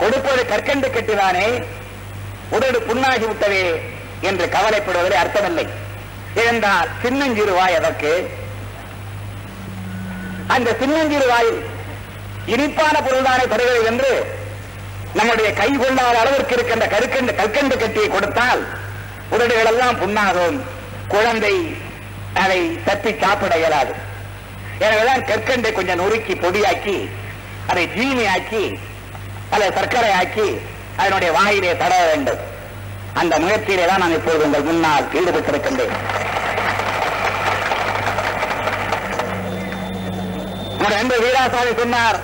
கொடுப்பது 0.00 0.42
கற்கண்டு 0.46 0.88
கட்டிதானே 0.88 1.46
உதடு 2.56 2.78
புண்ணாகி 2.88 3.26
விட்டதே 3.26 3.64
என்று 4.20 4.46
கவலைப்படுவதில் 4.46 5.20
அர்த்தமில்லை. 5.22 5.66
இருந்தால் 6.42 6.88
சின்னஞ்சிறு 7.02 7.52
வாய் 7.52 7.78
அதற்கு. 7.80 8.12
அந்த 10.54 10.76
சின்னஞ்சிறு 10.80 11.26
வாயில் 11.26 11.60
இனிப்பான 12.46 12.96
பொருள்தானே 13.06 13.44
தருகிறது 13.52 13.84
என்று 13.84 14.12
நம்முடைய 15.14 15.48
கை 15.60 15.70
கொள்ளாத 15.76 16.18
அளவிற்கு 16.18 16.54
இருக்கின்ற 16.54 16.86
கற்கண்டு 16.86 17.34
கற்கண்டு 17.40 17.76
கட்டியை 17.78 18.08
கொடுத்தால் 18.08 18.62
உதடுகள் 19.30 19.70
எல்லாம் 19.72 19.98
புண்ணாகும். 20.02 20.58
குழந்தை 21.14 21.54
அதை 22.42 22.60
தப்பி 22.86 23.12
சாப்பிட 23.22 23.54
இயலாது. 23.60 23.94
எனவேதான் 24.86 25.26
கற்கண்டை 25.30 25.70
கொஞ்சம் 25.78 26.00
நொறுக்கி 26.02 26.34
பொடியாக்கி 26.44 26.98
அதை 27.70 27.84
ஜீனி 27.96 28.24
ஆக்கி 28.34 28.64
அதை 29.54 29.66
சர்க்கரை 29.78 30.12
ஆக்கி 30.20 30.48
அதனுடைய 31.00 31.30
வாயிலே 31.38 31.72
தட 31.82 31.92
வேண்டும். 32.08 32.40
அந்த 33.20 33.34
முயற்சியிலே 33.42 33.84
தான் 33.90 34.02
நான் 34.04 34.16
இப்போது 34.18 34.44
உங்கள் 34.46 34.66
முன்னால் 34.68 35.10
ஈடுபட்டிருக்கின்றேன். 35.18 35.94
உங்கள் 41.02 41.22
வீராசாமி 41.24 41.72
சொன்னார் 41.82 42.18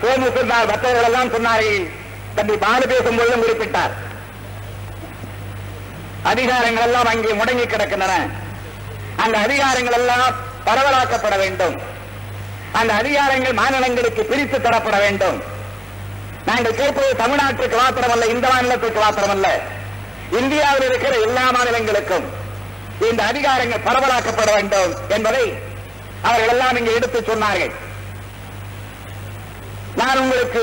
சோமு 0.00 0.28
சொன்னார் 0.38 0.70
மற்றவர்கள் 0.72 1.08
எல்லாம் 1.10 1.34
சொன்னார்கள். 1.36 1.86
தம்பி 2.36 2.56
பாலு 2.64 2.84
பேசும்பொழுதும் 2.92 3.44
குறிப்பிட்டார். 3.44 3.94
அதிகாரங்கள் 6.30 6.86
எல்லாம் 6.88 7.10
அங்கே 7.12 7.32
முடங்கி 7.40 7.66
கிடக்கின்றன. 7.72 8.14
அந்த 9.24 9.36
அதிகாரங்கள் 9.46 9.98
எல்லாம் 10.00 10.32
பரவலாக்கப்பட 10.68 11.34
வேண்டும். 11.42 11.76
அந்த 12.78 12.92
அதிகாரங்கள் 13.00 13.58
மாநிலங்களுக்கு 13.60 14.22
பிரித்து 14.30 14.58
தரப்பட 14.66 14.96
வேண்டும். 15.04 15.38
நாங்கள் 16.48 16.78
கேட்பது 16.80 17.08
தமிழ்நாட்டுக்கு 17.22 17.76
மாத்திரமல்ல 17.82 18.26
இந்த 18.34 18.46
மாநிலத்துக்கு 18.52 19.00
மாத்திரமல்ல. 19.04 19.48
இந்தியாவில் 20.40 20.86
இருக்கிற 20.88 21.14
எல்லா 21.26 21.44
மாநிலங்களுக்கும் 21.56 22.26
இந்த 23.08 23.20
அதிகாரங்கள் 23.30 23.86
பரவலாக்கப்பட 23.88 24.50
வேண்டும் 24.56 24.92
என்பதை 25.16 25.44
அவர்கள் 26.28 26.52
எல்லாம் 26.54 26.78
இங்கே 26.80 26.94
எடுத்து 26.98 27.18
சொன்னார்கள். 27.30 27.74
நான் 30.00 30.20
உங்களுக்கு 30.22 30.62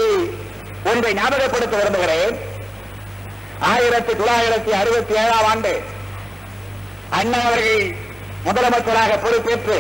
ஒன்றை 0.92 1.12
ஞாபகப்படுத்த 1.20 1.76
விரும்புகிறேன். 1.80 2.34
ஆயிரத்தி 3.72 4.14
தொள்ளாயிரத்தி 4.14 4.72
அறுபத்தி 4.72 5.14
ஏழாம் 5.16 5.48
ஆண்டு 5.52 5.74
அண்ணா 7.20 7.42
அவர்கள் 7.42 7.84
முதலமைச்சராக 8.46 9.18
பொறுப்பேற்று 9.24 9.78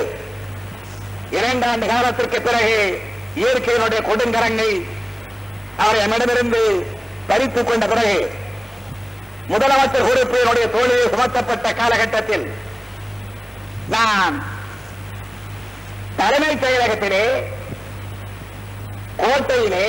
இரண்டாண்டு 1.37 1.85
காலத்திற்கு 1.87 2.39
பிறகு 2.41 2.77
இயற்கையினுடைய 3.35 4.01
கொடுங்கரங்கை 4.01 4.71
அவரை 5.77 5.99
என்னிடமிருந்து 5.99 6.61
பறித்துக் 7.27 7.69
கொண்ட 7.69 7.85
பிறகு 7.87 8.17
முதலமைச்சர் 9.47 10.07
பொறுப்பினுடைய 10.07 10.65
தோல்வியை 10.71 11.07
சுமத்தப்பட்ட 11.07 11.69
காலகட்டத்தில் 11.73 12.45
நான் 13.89 14.35
தலைமைச் 16.17 16.63
செயலகத்திலே 16.63 17.25
கோட்டையிலே 19.17 19.87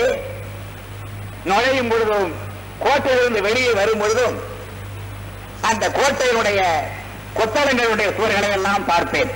நுழையும் 1.44 1.90
பொழுதும் 1.90 2.32
கோட்டையிலிருந்து 2.84 3.40
வெளியே 3.48 3.72
வரும் 3.80 4.02
பொழுதும் 4.02 4.36
அந்த 5.70 5.84
கோட்டையினுடைய 5.98 6.60
கொத்தளங்களுடைய 7.38 8.08
சுவர்களை 8.16 8.50
எல்லாம் 8.56 8.84
பார்ப்பேன். 8.90 9.30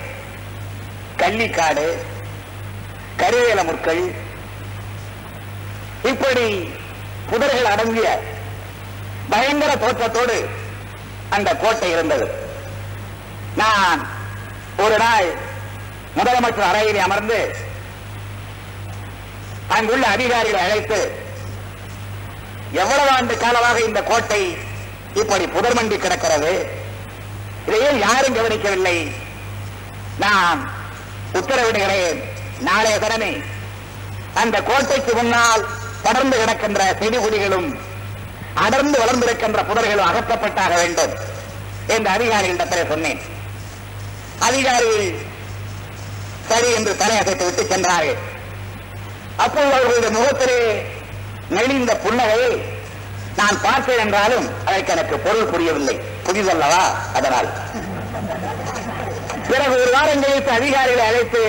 கள்ளிக்காடு 1.21 1.87
கருவேல 3.21 3.61
முற்கள் 3.69 4.03
இப்படி 6.11 6.47
புதர்கள் 7.31 7.71
அடங்கிய 7.73 8.09
பயங்கர 9.33 9.73
தோற்றத்தோடு 9.77 10.37
அந்த 11.37 11.49
கோட்டை 11.63 11.89
இருந்தது. 11.91 12.27
நான் 13.57 14.01
ஒரு 14.85 14.97
நாள் 15.05 15.29
முதலமைச்சர் 16.19 16.71
அறையிலே 16.71 17.01
அமர்ந்து 17.07 17.41
அங்குள்ள 19.77 20.05
அதிகாரிகளை 20.07 20.61
அழைத்து 20.67 21.01
எவ்வளவு 22.73 23.11
ஆண்டு 23.11 23.37
காலமாக 23.37 23.81
இந்த 23.81 24.03
கோட்டை 24.03 24.57
இப்படி 25.15 25.45
புதர்மண்டி 25.45 25.97
கிடக்கிறது? 25.99 26.77
இதையே 27.67 27.99
யாரும் 27.99 28.35
கவனிக்கவில்லை. 28.35 29.13
நான் 30.19 30.71
உத்தரவிடுகிறேன். 31.33 32.23
நாளைய 32.61 32.99
தினமே 32.99 33.45
அந்த 34.35 34.63
கோட்டைக்கு 34.63 35.15
முன்னால் 35.15 35.67
படர்ந்து 36.03 36.37
கிடக்கின்ற 36.39 36.83
செடிகுடிகளும் 37.01 37.79
அடர்ந்து 38.55 38.99
வளர்ந்திருக்கின்ற 38.99 39.63
புதர்களும் 39.71 40.09
அகற்றப்பட்டாக 40.11 40.75
வேண்டும் 40.75 41.13
என்று 41.87 42.11
அதிகாரிகளிடத்தில் 42.11 42.89
சொன்னேன். 42.89 43.21
அதிகாரிகள் 44.39 45.15
சரி 46.49 46.73
என்று 46.73 46.97
தலையசைத்து 46.99 47.45
விட்டு 47.45 47.67
சென்றார்கள். 47.67 48.17
அப்போது 49.37 49.73
அவர்களுடைய 49.73 50.19
முகத்திலே 50.19 50.87
நெளிந்த 51.51 51.95
புன்னகையை 52.05 52.63
நான் 53.37 53.61
பார்த்தேன் 53.63 53.99
என்றாலும் 53.99 54.65
அதற்கு 54.65 54.93
எனக்கு 54.93 55.19
பொருள் 55.19 55.45
புரியவில்லை. 55.45 56.01
புரிதல்லவா 56.27 56.83
அதனால். 57.15 57.49
பிறகு 59.49 59.81
ஒரு 59.83 59.91
வாரம் 59.93 60.21
கழித்து 60.21 60.51
அதிகாரிகளை 60.51 61.07
அழைத்து 61.07 61.43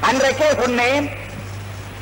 அன்றைக்கே 0.00 0.54
சொன்னேன் 0.60 1.06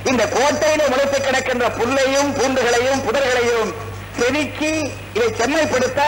இந்த 0.05 0.25
கோட்டையில 0.27 0.83
முளைத்து 0.89 1.19
கிடக்கின்ற 1.21 1.69
புல்லையும் 1.69 2.31
பூண்டுகளையும் 2.33 3.03
புதர்களையும் 3.07 3.71
செதுக்கி 4.19 4.93
இதை 5.15 5.29
செம்மைப்படுத்த 5.39 6.01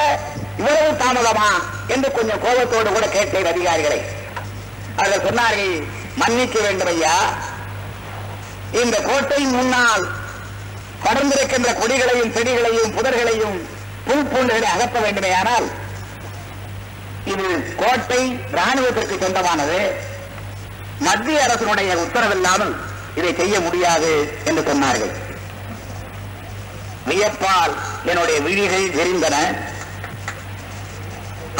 இவ்வளவு 0.59 0.91
தாமதமா? 0.93 1.51
என்று 1.89 2.13
கொஞ்சம் 2.13 2.41
கோபத்தோடு 2.41 2.93
கூட 2.93 3.07
கேட்டேன் 3.09 3.47
அதிகாரிகளை. 3.47 4.01
அவர்கள் 4.97 5.27
சொன்னார்கள் 5.29 5.85
மன்னிக்க 6.17 6.61
வேண்டும் 6.61 6.87
ஐயா. 6.87 7.15
இந்த 8.73 8.97
கோட்டையின் 9.01 9.51
முன்னால் 9.51 10.05
படர்ந்திருக்கின்ற 11.05 11.71
கொடிகளையும் 11.81 12.35
செடிகளையும் 12.37 12.95
புதர்களையும் 12.97 13.59
புல் 14.07 14.29
பூண்டுகளை 14.33 14.69
அகற்ற 14.75 14.99
வேண்டுமேயானால் 15.05 15.67
இது 17.33 17.49
கோட்டை 17.81 18.23
ராணுவத்திற்கு 18.57 19.17
சொந்தமானது. 19.25 19.81
மத்திய 21.07 21.45
அரசினுடைய 21.47 21.91
உத்தரவில்லாமல் 22.05 22.73
இதை 23.19 23.31
செய்ய 23.41 23.55
முடியாது 23.67 24.11
என்று 24.49 24.62
சொன்னார்கள். 24.71 25.12
வியப்பால் 27.09 27.75
என்னுடைய 28.11 28.38
விழிகள் 28.47 28.97
தெரிந்தன 28.99 29.37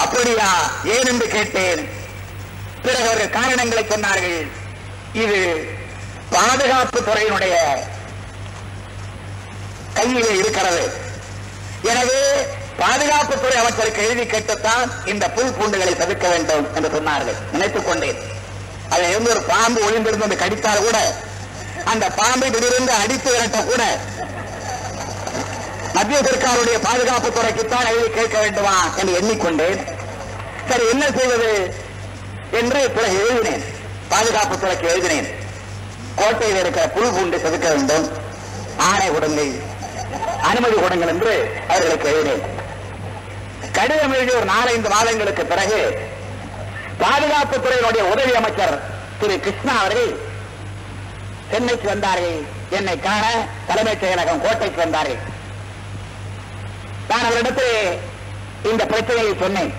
அப்படியா 0.05 0.51
ஏன் 0.95 1.09
என்று 1.13 1.27
கேட்டேன். 1.37 1.83
பிறகு 2.85 3.09
அவர்கள் 3.09 3.37
காரணங்களை 3.39 3.83
சொன்னார்கள். 3.93 4.39
இது 5.23 5.41
பாதுகாப்பு 6.35 7.01
துறையினுடைய 7.09 7.57
கையிலே 9.95 10.35
இருக்கிறது. 10.35 10.93
எனவே 11.83 12.47
பாதுகாப்புத்துறை 12.79 13.57
அமைச்சருக்கு 13.59 14.03
எழுதி 14.03 14.27
கேட்டுத்தான் 14.27 15.07
இந்த 15.07 15.31
புல் 15.31 15.53
பூண்டுகளை 15.53 15.97
தவிர்க்க 15.97 16.29
வேண்டும் 16.29 16.75
என்று 16.75 16.89
சொன்னார்கள். 16.89 17.53
நினைத்துக் 17.53 17.87
கொண்டேன். 17.87 18.19
அதில் 18.89 19.09
இருந்து 19.09 19.31
ஒரு 19.31 19.41
பாம்பு 19.41 19.91
ஒளிந்திருந்து 19.91 20.19
வந்து 20.19 20.37
கடித்தால் 20.37 20.85
கூட 20.85 21.15
அந்த 21.85 22.11
பாம்பை 22.11 22.51
திடீரென்று 22.51 22.93
அடித்து 22.93 23.31
விரட்ட 23.33 23.59
கூட 23.59 23.83
மத்திய 25.95 26.21
சர்க்காருடைய 26.21 26.79
பாதுகாப்பு 26.83 27.29
துறைக்குத்தான் 27.29 27.89
எழுதி 27.89 28.09
கேட்க 28.09 28.39
வேண்டுமா 28.39 28.89
என்று 28.97 29.21
எண்ணிக்கொண்டேன். 29.21 29.87
சரி 30.69 30.89
என்ன 30.91 31.05
செய்வது 31.19 31.75
என்று 32.51 32.91
பிறகு 32.91 33.29
எழுதினேன். 33.29 33.65
பாதுகாப்பு 34.09 34.59
துறைக்கு 34.59 34.89
எழுதினேன். 34.89 35.35
கோட்டையில் 36.17 36.59
இருக்கிற 36.59 36.89
புல் 36.89 37.11
பூண்டு 37.11 37.37
செதுக்க 37.37 37.69
வேண்டும். 37.69 38.13
ஆணை 38.77 39.11
கொடுங்கள் 39.11 39.72
அனுமதி 40.51 40.77
கொடுங்கள் 40.77 41.13
என்று 41.15 41.35
அவர்களுக்கு 41.69 42.09
எழுதினேன் 42.13 42.45
கடிதம் 43.77 44.15
எழுதிய 44.17 44.37
ஒரு 44.39 44.47
நாலைந்து 44.55 44.89
மாதங்களுக்கு 44.95 45.45
பிறகு 45.53 45.81
பாதுகாப்பு 47.03 47.57
துறையினுடைய 47.57 48.03
உதவி 48.13 48.35
அமைச்சர் 48.41 48.77
திரு 49.21 49.41
கிருஷ்ணா 49.41 49.75
அவர்கள் 49.81 50.13
சென்னைக்கு 51.53 51.87
வந்தார்கள். 51.89 52.37
என்னை 52.77 53.01
காண 53.01 53.25
தலைமைச் 53.69 54.03
செயலகம் 54.03 54.43
கோட்டைக்கு 54.45 54.79
வந்தார்கள். 54.83 55.21
நான் 57.09 57.27
அவரிடத்தில் 57.29 57.99
இந்த 58.71 58.83
பிரச்சனையை 58.93 59.33
சொன்னேன். 59.41 59.73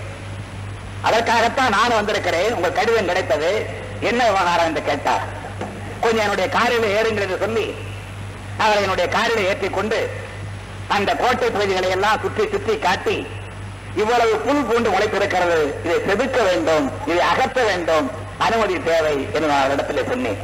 அதற்காகத்தான் 1.02 1.74
நான் 1.76 1.96
வந்திருக்கிறேன். 1.98 2.52
உங்கள் 2.52 2.76
கடிதம் 2.78 3.10
கிடைத்தது 3.10 3.50
என்ன 4.00 4.20
விவகாரம் 4.30 4.68
என்று 4.70 4.82
கேட்டார். 4.84 5.24
கொஞ்சம் 6.04 6.24
என்னுடைய 6.26 6.48
காரில் 6.56 6.86
ஏறுங்கள் 6.98 7.26
என்று 7.26 7.42
சொல்லி 7.44 7.66
அவரை 8.64 8.82
என்னுடைய 8.82 9.08
காரில் 9.16 9.46
ஏற்றிக்கொண்டு 9.50 9.98
அந்த 10.96 11.10
கோட்டை 11.22 11.48
பகுதிகளை 11.50 11.88
எல்லாம் 11.96 12.20
சுற்றி 12.22 12.44
சுற்றி 12.52 12.74
காட்டி 12.78 13.16
இவ்வளவு 14.02 14.32
புல் 14.46 14.64
பூண்டு 14.68 14.88
முளைத்திருக்கிறது. 14.90 15.58
இதை 15.84 15.96
செதுக்க 16.08 16.38
வேண்டும் 16.48 16.86
இதை 17.10 17.20
அகற்ற 17.32 17.62
வேண்டும். 17.70 18.06
அனுமதி 18.46 18.76
தேவை 18.88 19.16
என்று 19.34 19.48
நான் 19.50 19.72
இடத்துல 19.74 20.04
சொன்னேன். 20.10 20.40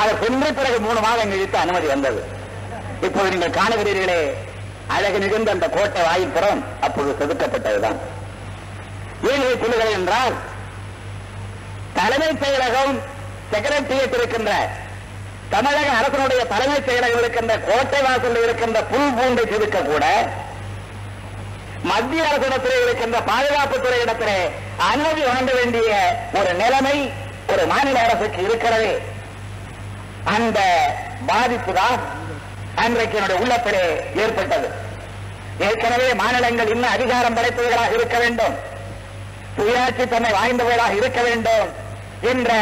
அதை 0.00 0.12
சென்ற 0.22 0.46
பிறகு 0.58 0.78
மூணு 0.86 1.00
மாதம் 1.06 1.32
கழித்து 1.32 1.58
அனுமதி 1.64 1.86
வந்தது. 1.86 2.20
இப்போது 3.06 3.30
நீங்கள் 3.32 3.56
காணுகிறீர்களே 3.58 4.22
அழகு 4.94 5.18
மிகுந்த 5.24 5.50
அந்த 5.50 5.66
கோட்டை 5.76 6.02
வாயிற்புறம் 6.08 6.62
அப்போது 6.86 7.10
செதுக்கப்பட்டதுதான். 7.20 7.98
ஏன் 9.30 9.40
இதை 9.42 9.54
சொல்லுகிறேன் 9.62 9.96
என்றால் 9.98 10.34
தலைமைச் 11.98 12.40
செயலகம் 12.42 12.94
செக்ரட்டரியேட் 13.52 14.16
இருக்கின்ற 14.18 14.52
தமிழக 15.52 15.88
அரசனுடைய 16.00 16.42
தலைமைச் 16.52 16.86
செயலகம் 16.88 17.20
இருக்கின்ற 17.22 17.54
கோட்டை 17.68 18.00
வாசலில் 18.02 18.44
இருக்கின்ற 18.44 18.78
புல் 18.92 19.14
பூண்டை 19.16 19.42
செதுக்க 19.52 19.78
கூட 19.90 20.04
மத்திய 21.90 22.26
அரசிடத்திலே 22.30 22.76
இருக்கின்ற 22.82 23.18
பாதுகாப்பு 23.30 23.76
துறையிடத்திலே 23.78 24.38
அனுமதி 24.90 25.22
வழங்க 25.28 25.52
வேண்டிய 25.58 25.90
ஒரு 26.38 26.50
நிலைமை 26.62 26.96
ஒரு 27.52 27.62
மாநில 27.72 27.96
அரசுக்கு 28.06 28.40
இருக்கிறது. 28.42 28.92
அந்த 30.36 30.58
பாதிப்பு 31.26 31.72
தான் 31.72 32.00
அன்றைக்கு 32.82 33.16
என்னுடைய 33.16 33.38
உள்ளத்திலே 33.42 33.84
ஏற்பட்டது. 34.22 34.68
ஏற்கனவே 35.68 36.08
மாநிலங்கள் 36.22 36.72
இன்னும் 36.74 36.94
அதிகாரம் 36.96 37.36
படைத்தவர்களாக 37.36 37.96
இருக்க 37.96 38.18
வேண்டும். 38.24 38.54
சுயாட்சி 39.56 40.04
தன்மை 40.12 40.32
வாய்ந்தவர்களாக 40.38 40.96
இருக்க 41.00 41.20
வேண்டும் 41.28 41.68
என்ற 42.32 42.52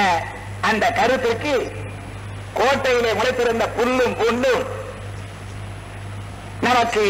அந்த 0.71 0.85
கருத்திற்கு 0.99 1.53
கோட்டையிலே 2.59 3.13
முளைத்திருந்த 3.13 3.67
புல்லும் 3.79 4.15
புல்லும் 4.21 4.65
நமக்கு 6.67 7.05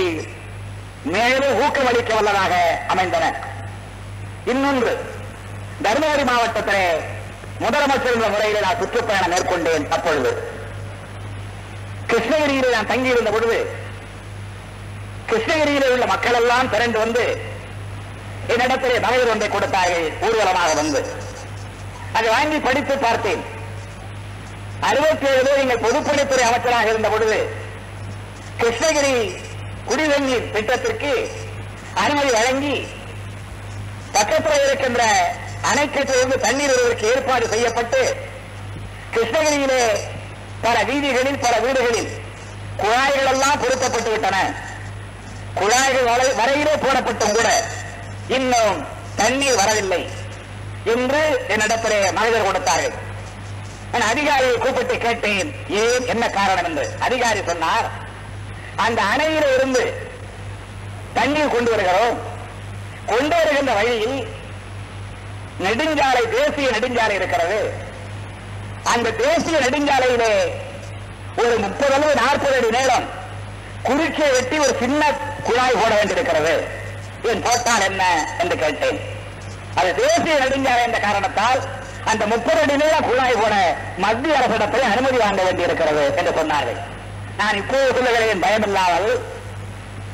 மேலும் 1.15 1.57
ஊக்கமளிக்க 1.63 2.11
வல்லதாக 2.17 2.55
அமைந்தன. 2.89 3.25
இன்னொன்று 4.53 4.93
தருமபுரி 5.85 6.25
மாவட்டத்திலே 6.31 6.85
முதலமைச்சர் 7.65 8.15
என்ற 8.15 8.29
முறையில் 8.35 8.65
நான் 8.65 8.81
சுற்றுப்பயணம் 8.81 9.33
மேற்கொண்டேன் 9.35 9.87
அப்பொழுது. 9.97 10.33
கிருஷ்ணகிரியில் 12.11 12.75
நான் 12.75 12.91
தங்கியிருந்த 12.93 13.31
பொழுது 13.31 13.59
கிருஷ்ணகிரியில் 15.31 15.91
உள்ள 15.95 16.07
மக்கள் 16.13 16.39
எல்லாம் 16.41 16.71
திரண்டு 16.71 16.99
வந்து 16.99 17.25
என்னிடத்திலே 18.53 19.01
மகளிர் 19.07 19.33
ஒன்றை 19.33 19.49
கொடுத்தார்கள் 19.49 20.07
ஊர்வலமாக 20.21 20.71
வந்து. 20.81 21.01
அதை 22.13 22.29
வாங்கி 22.37 22.59
படித்து 22.59 22.95
பார்த்தேன். 22.99 23.43
அறுபத்தி 24.89 25.27
ஏழு 25.37 25.51
நீங்கள் 25.59 25.83
பொதுப்பணித்துறை 25.85 26.45
அமைச்சராக 26.49 26.89
இருந்த 26.93 27.09
பொழுது 27.09 27.39
கிருஷ்ணகிரி 28.61 29.15
குடிநீர் 29.89 30.51
திட்டத்திற்கு 30.55 31.13
அனுமதி 32.05 32.31
வழங்கி 32.39 32.77
பக்கத்தில் 34.13 34.65
இருக்கின்ற 34.67 35.03
அணைக்கட்டிலிருந்து 35.71 36.37
தண்ணீர் 36.47 36.73
வருவதற்கு 36.73 37.11
ஏற்பாடு 37.15 37.49
செய்யப்பட்டு 37.49 38.01
கிருஷ்ணகிரியிலே 39.15 39.83
பல 40.63 40.77
வீதிகளில் 40.91 41.43
பல 41.45 41.55
வீடுகளில் 41.59 42.11
குழாய்கள் 42.77 43.31
எல்லாம் 43.33 43.61
பொருத்தப்பட்டு 43.63 44.11
விட்டன. 44.11 44.37
குழாய்கள் 45.55 46.09
வரையிலே 46.41 46.75
போடப்பட்டும் 46.85 47.37
கூட 47.37 47.49
இன்னும் 48.37 48.79
தண்ணீர் 49.17 49.61
வரவில்லை 49.61 50.03
என்று 50.85 51.23
என்னிடத்திலே 51.49 52.13
மனிதர் 52.19 52.47
கொடுத்தார்கள். 52.47 52.97
நான் 53.93 54.09
அதிகாரியை 54.09 54.59
கூப்பிட்டு 54.59 54.99
கேட்டேன். 54.99 55.55
ஏன்? 55.69 56.07
என்ன 56.07 56.29
காரணம் 56.29 56.65
என்று. 56.65 56.91
அதிகாரி 57.01 57.41
சொன்னார் 57.47 57.91
அந்த 58.77 59.03
அணையில 59.17 59.55
இருந்து 59.55 60.11
தண்ணீர் 61.15 61.49
கொண்டு 61.49 61.71
வருகிறோம். 61.71 62.19
கொண்டு 63.07 63.37
வருகின்ற 63.37 63.73
வழியில் 63.73 64.29
நெடுஞ்சாலை 65.61 66.29
தேசிய 66.29 66.71
நெடுஞ்சாலை 66.71 67.11
இருக்கிறது. 67.11 67.73
அந்த 68.85 69.11
தேசிய 69.11 69.59
நெடுஞ்சாலையிலே 69.59 70.51
ஒரு 71.37 71.59
முப்பது 71.59 71.95
அல்லது 71.95 72.15
நாற்பது 72.15 72.57
அடி 72.57 72.79
நீளம் 72.79 73.09
குறுக்கே 73.83 74.31
வெட்டி 74.31 74.59
ஒரு 74.59 74.77
சின்ன 74.79 75.13
குழாய் 75.43 75.81
போட 75.83 75.95
வேண்டியிருக்கிறது. 75.95 76.65
ஏன் 77.25 77.43
போட்டால் 77.43 77.81
என்ன? 77.81 78.35
என்று 78.39 78.57
கேட்டேன். 78.57 79.01
அது 79.75 79.95
தேசிய 79.95 80.35
நெடுஞ்சாலை 80.35 80.83
என்ற 80.83 80.99
காரணத்தால் 80.99 81.61
அந்த 82.11 82.25
முப்பது 82.27 82.61
அடி 82.63 82.77
நீள 82.77 82.95
குழாய் 83.01 83.41
போட 83.43 83.55
மத்திய 84.05 84.39
அரசிடத்தில் 84.39 84.91
அனுமதி 84.93 85.19
வாங்க 85.23 85.41
வேண்டியிருக்கிறது 85.43 86.05
என்று 86.19 86.33
சொன்னார்கள். 86.39 86.79
நான் 87.37 87.59
இப்போது 87.61 87.95
சொல்லுகிறேன் 87.97 88.43
பயமில்லாமல் 88.45 89.11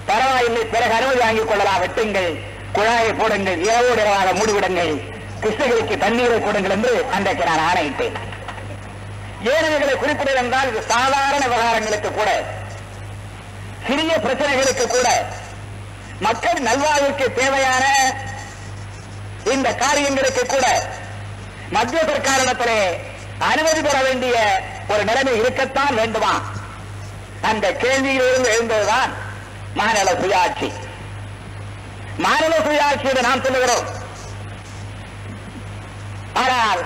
பரவாயில்லை 0.08 0.62
பிறகு 0.74 0.94
அனுமதி 0.98 1.20
வாங்கிக் 1.24 1.48
கொள்ளலாம் 1.48 1.80
வெட்டுங்கள் 1.82 2.30
குழாயை 2.76 3.12
போடுங்கள் 3.20 3.60
இரவோடு 3.66 4.00
இரவாக 4.02 4.32
மூடிவிடுங்கள் 4.32 4.92
கிருஷ்ணகிரிக்கு 5.40 5.96
தண்ணீரை 6.04 6.38
கொடுங்கள் 6.40 6.74
என்று 6.76 6.92
அன்றைக்கு 7.16 7.44
நான் 7.44 7.64
ஆணையிட்டேன். 7.68 8.16
ஏன் 9.52 9.66
இவைகளை 9.68 9.94
குறிப்பிடுவது 9.96 10.40
என்றால் 10.42 10.68
இது 10.70 10.82
சாதாரண 10.92 11.42
விவகாரங்களுக்கு 11.46 12.10
கூட 12.12 12.30
சிறிய 13.88 14.12
பிரச்சனைகளுக்கு 14.16 14.86
கூட 14.86 15.08
மக்கள் 16.20 16.60
நல்வாழ்வுக்கு 16.68 17.26
தேவையான 17.40 17.84
இந்த 19.54 19.68
காரியங்களுக்கு 19.74 20.46
கூட 20.46 20.66
மத்திய 21.70 22.02
சர்க்காரிடத்திலே 22.02 22.80
அனுமதி 23.38 23.80
பெற 23.82 24.02
வேண்டிய 24.02 24.36
ஒரு 24.88 25.04
நிலைமை 25.04 25.38
இருக்கத்தான் 25.38 25.94
வேண்டுமா? 25.94 26.34
அந்த 27.42 27.70
கேள்வியிலிருந்து 27.82 28.50
எழுந்ததுதான் 28.56 29.10
மாநில 29.74 30.12
சுயாட்சி. 30.12 30.72
மாநில 32.18 32.54
சுயாட்சி 32.58 33.08
என்று 33.08 33.22
நாம் 33.22 33.44
சொல்லுகிறோம். 33.44 33.86
ஆனால் 36.34 36.80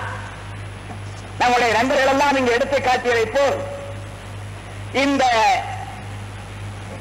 நம்முடைய 1.37 1.73
நண்பர்கள் 1.73 2.11
எல்லாம் 2.13 2.37
இங்கு 2.37 2.51
எடுத்து 2.51 2.81
காட்டியதை 2.81 3.25
போல் 3.25 3.57
இந்த 5.03 5.23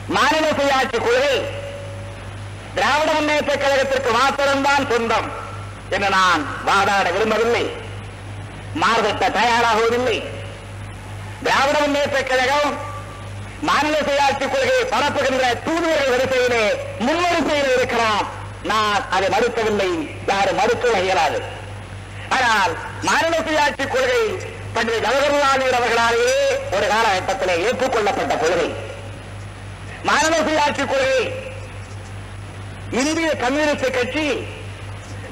மாநில 0.08 0.46
சுயாட்சி 0.50 0.98
குழு 0.98 1.50
திராவிட 2.74 3.12
முன்னேற்ற 3.12 3.54
கழகத்திற்கு 3.54 4.10
மாத்திரம்தான் 4.20 4.88
சொந்தம். 4.90 5.39
என்று 5.90 6.08
நான் 6.08 6.42
வாதாட 6.66 7.12
விரும்பவில்லை. 7.12 7.64
மாறுபட்ட 8.74 9.28
தயாராகுவதில்லை. 9.38 10.18
திராவிட 11.44 11.78
முன்னேற்ற 11.78 12.22
கழகம் 12.22 12.70
மாநில 13.68 13.96
சுயாட்சி 14.08 14.46
கொள்கையை 14.48 14.84
பரப்புகின்ற 14.90 15.46
தூதுவர்கள் 15.64 16.12
வரிசையிலே 16.14 16.64
முன்வரிசையில் 17.06 17.72
இருக்கிறோம் 17.76 18.28
நான் 18.62 19.02
அதை 19.10 19.28
மறுக்கவில்லை. 19.28 19.90
யாரும் 20.26 20.58
மறுக்க 20.60 21.00
இயலாது. 21.00 21.40
ஆனால் 22.28 22.72
மாநில 23.02 23.34
சுயாட்சி 23.46 23.84
கொள்கை 23.88 24.22
பண்டித 24.74 24.96
ஜவஹர்லால் 25.06 25.60
நேரு 25.62 25.76
அவர்களாலேயே 25.78 26.38
ஒரு 26.76 26.86
காலகட்டத்திலே 26.92 27.54
ஏற்றுக்கொள்ளப்பட்ட 27.66 28.36
கொள்கை. 28.36 28.68
மாநில 30.02 30.36
சுயாட்சி 30.46 30.84
கொள்கை 30.86 31.48
இந்திய 32.90 33.30
கம்யூனிஸ்ட் 33.44 33.96
கட்சி 33.98 34.26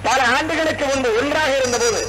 பல 0.09 0.21
ஆண்டுகளுக்கு 0.37 0.85
முன்பு 0.87 1.09
ஒன்றாக 1.21 1.53
இருந்தபோது 1.57 2.01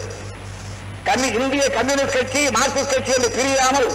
இந்திய 1.38 1.66
கம்யூனிஸ்ட் 1.70 2.18
கட்சி 2.18 2.42
மார்க்சிஸ்ட் 2.58 2.94
கட்சி 2.94 3.12
என்று 3.12 3.30
பிரியாமல் 3.30 3.90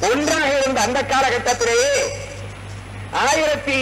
ஒன்றாக 0.00 0.48
இருந்த 0.58 0.80
அந்த 0.80 1.00
காலகட்டத்திலேயே 1.02 1.94
ஆயிரத்தி 3.24 3.78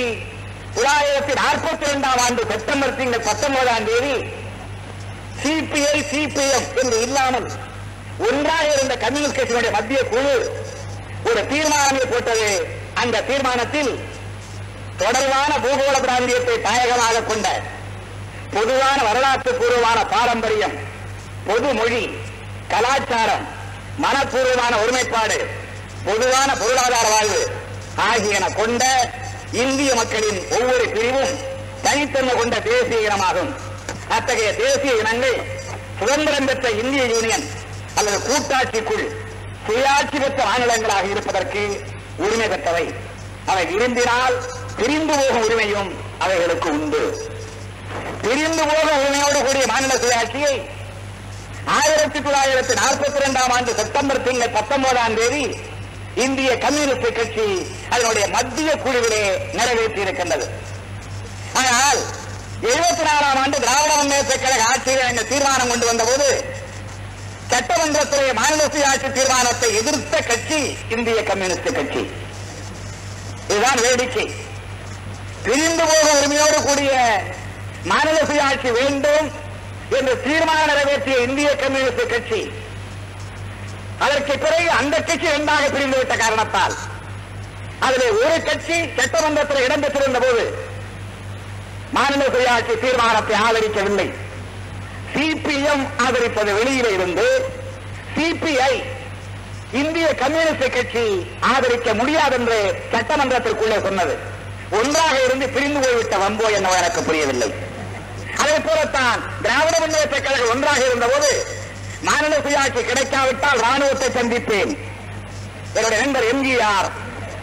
தொள்ளாயிரத்தி 0.76 1.34
நாற்பத்தி 1.34 1.84
இரண்டாம் 1.88 2.20
ஆண்டு 2.26 2.42
செப்டம்பர் 2.50 2.96
திங்கள் 2.96 3.20
பத்தொன்பதாம் 3.20 3.84
தேதி 3.84 4.14
சிபிஐ 5.42 5.98
சிபிஎம் 6.10 6.68
என்று 6.82 6.98
இல்லாமல் 7.00 7.48
ஒன்றாக 8.18 8.66
இருந்த 8.74 8.96
கம்யூனிஸ்ட் 8.96 9.38
கட்சியினுடைய 9.38 9.70
மத்திய 9.70 10.02
குழு 10.04 10.34
ஒரு 11.24 11.40
தீர்மானமே 11.52 12.04
போட்டது. 12.10 12.50
அந்த 12.94 13.22
தீர்மானத்தில் 13.22 13.92
தொடர்பான 14.96 15.52
பூகோள 15.56 15.96
பிராந்தியத்தை 16.00 16.56
தாயகமாக 16.60 17.24
கொண்ட 17.24 17.46
பொதுவான 18.56 18.98
வரலாற்று 19.06 19.50
பூர்வமான 19.60 19.98
பாரம்பரியம் 20.12 20.76
பொது 21.48 21.70
மொழி 21.78 22.02
கலாச்சாரம் 22.72 23.44
மனப்பூர்வமான 24.04 24.72
ஒருமைப்பாடு 24.82 25.38
பொதுவான 26.06 26.50
பொருளாதார 26.62 27.06
வாழ்வு 27.14 27.42
ஆகியன 28.08 28.44
கொண்ட 28.60 28.84
இந்திய 29.62 29.90
மக்களின் 30.00 30.40
ஒவ்வொரு 30.56 30.86
பிரிவும் 30.94 31.34
தனித்தன்மை 31.84 32.34
கொண்ட 32.36 32.56
தேசிய 32.68 32.98
இனமாகும். 33.06 33.50
அத்தகைய 34.16 34.48
தேசிய 34.62 34.92
இனங்கள் 35.02 35.36
சுதந்திரம் 36.00 36.48
பெற்ற 36.48 36.66
இந்திய 36.82 37.04
யூனியன் 37.12 37.46
அல்லது 37.98 38.18
கூட்டாட்சிக்குள் 38.28 39.06
சுயாட்சி 39.66 40.18
பெற்ற 40.24 40.40
மாநிலங்களாக 40.50 41.06
இருப்பதற்கு 41.12 41.62
உரிமை 42.24 42.48
பெற்றவை. 42.48 42.86
அவை 43.50 43.64
விரும்பினால் 43.72 44.36
பிரிந்து 44.76 45.14
போகும் 45.18 45.44
உரிமையும் 45.46 45.90
அவைகளுக்கு 46.24 46.68
உண்டு. 46.76 47.02
பிரிந்து 48.22 48.62
போக 48.70 48.88
உரிமையோடு 48.96 49.38
கூடிய 49.46 49.64
மாநில 49.72 49.94
சுயாட்சியை 50.02 50.54
ஆயிரத்தி 51.76 52.18
தொள்ளாயிரத்தி 52.18 52.74
நாற்பத்தி 52.80 53.18
இரண்டாம் 53.20 53.52
ஆண்டு 53.56 53.72
செப்டம்பர் 53.74 54.22
திங்கள் 54.22 54.56
பத்தொன்பதாம் 54.56 55.16
தேதி 55.18 55.44
இந்திய 56.24 56.50
கம்யூனிஸ்ட் 56.58 57.16
கட்சி 57.16 57.46
அதனுடைய 57.90 58.26
மத்திய 58.28 58.70
குழுவிலே 58.84 59.22
நிறைவேற்றி 59.52 60.00
இருக்கின்றது 60.00 60.46
ஆனால் 61.60 62.00
எழுபத்தி 62.68 63.02
நாலாம் 63.08 63.40
ஆண்டு 63.42 63.56
திராவிட 63.64 63.92
முன்னேற்ற 63.96 64.34
கழக 64.36 64.62
ஆட்சியில் 64.70 65.10
இந்த 65.10 65.24
தீர்மானம் 65.24 65.68
கொண்டு 65.68 65.86
வந்தபோது 65.86 66.28
சட்டமன்றத்திலே 67.50 68.30
மாநில 68.32 68.62
சுயாட்சி 68.66 69.08
தீர்மானத்தை 69.18 69.68
எதிர்த்த 69.80 70.20
கட்சி 70.20 70.60
இந்திய 70.88 71.18
கம்யூனிஸ்ட் 71.22 71.76
கட்சி. 71.76 72.02
இதுதான் 73.48 73.82
வேடிக்கை. 73.84 74.24
பிரிந்து 75.44 75.84
போக 75.84 76.06
உரிமையோடு 76.18 76.58
கூடிய 76.62 76.92
மாநில 77.90 78.18
சுயாட்சி 78.28 78.70
வேண்டும் 78.78 79.26
என்று 79.98 80.14
தீர்மானம் 80.26 80.70
நிறைவேற்றிய 80.70 81.16
இந்திய 81.26 81.48
கம்யூனிஸ்ட் 81.62 82.12
கட்சி. 82.12 82.40
அதற்கு 84.04 84.34
பிறகு 84.44 84.68
அந்த 84.80 84.96
கட்சி 85.08 85.26
இரண்டாக 85.32 85.66
பிரிந்துவிட்ட 85.74 86.14
காரணத்தால் 86.22 86.76
அதில் 87.86 88.16
ஒரு 88.22 88.36
கட்சி 88.48 88.76
சட்டமன்றத்தில் 88.98 89.64
இடம்பெற்றிருந்த 89.66 90.20
போது 90.24 90.44
மாநில 91.96 92.22
சுயாட்சி 92.34 92.74
தீர்மானத்தை 92.84 93.36
ஆதரிக்கவில்லை. 93.46 94.08
சிபிஎம் 95.14 95.84
ஆதரிப்பது 96.06 96.50
வெளியில 96.58 96.88
இருந்து 96.96 97.26
சிபிஐ 98.16 98.74
இந்திய 99.82 100.06
கம்யூனிஸ்ட் 100.22 100.74
கட்சி 100.76 101.04
ஆதரிக்க 101.52 101.94
முடியாது 102.00 102.34
என்று 102.38 102.58
சட்டமன்றத்திற்குள்ளே 102.92 103.78
சொன்னது. 103.86 104.16
ஒன்றாக 104.78 105.14
இருந்து 105.26 105.46
பிரிந்து 105.54 105.80
போய்விட்ட 105.84 106.16
வம்போ 106.24 106.46
என்னவோ 106.58 106.76
எனக்கு 106.82 107.02
புரியவில்லை. 107.08 107.48
அதே 108.42 108.56
போலத்தான் 108.66 109.20
திராவிட 109.44 109.76
முன்னேற்ற 109.82 110.16
கழகம் 110.26 110.52
ஒன்றாக 110.54 110.80
இருந்தபோது 110.88 111.30
மாநில 112.08 112.34
சுயாட்சி 112.44 112.80
கிடைக்காவிட்டால் 112.88 113.62
ராணுவத்தை 113.66 114.08
சந்திப்பேன். 114.18 114.72
என்னுடைய 115.76 115.98
நண்பர் 116.02 116.28
எம்ஜிஆர் 116.32 116.88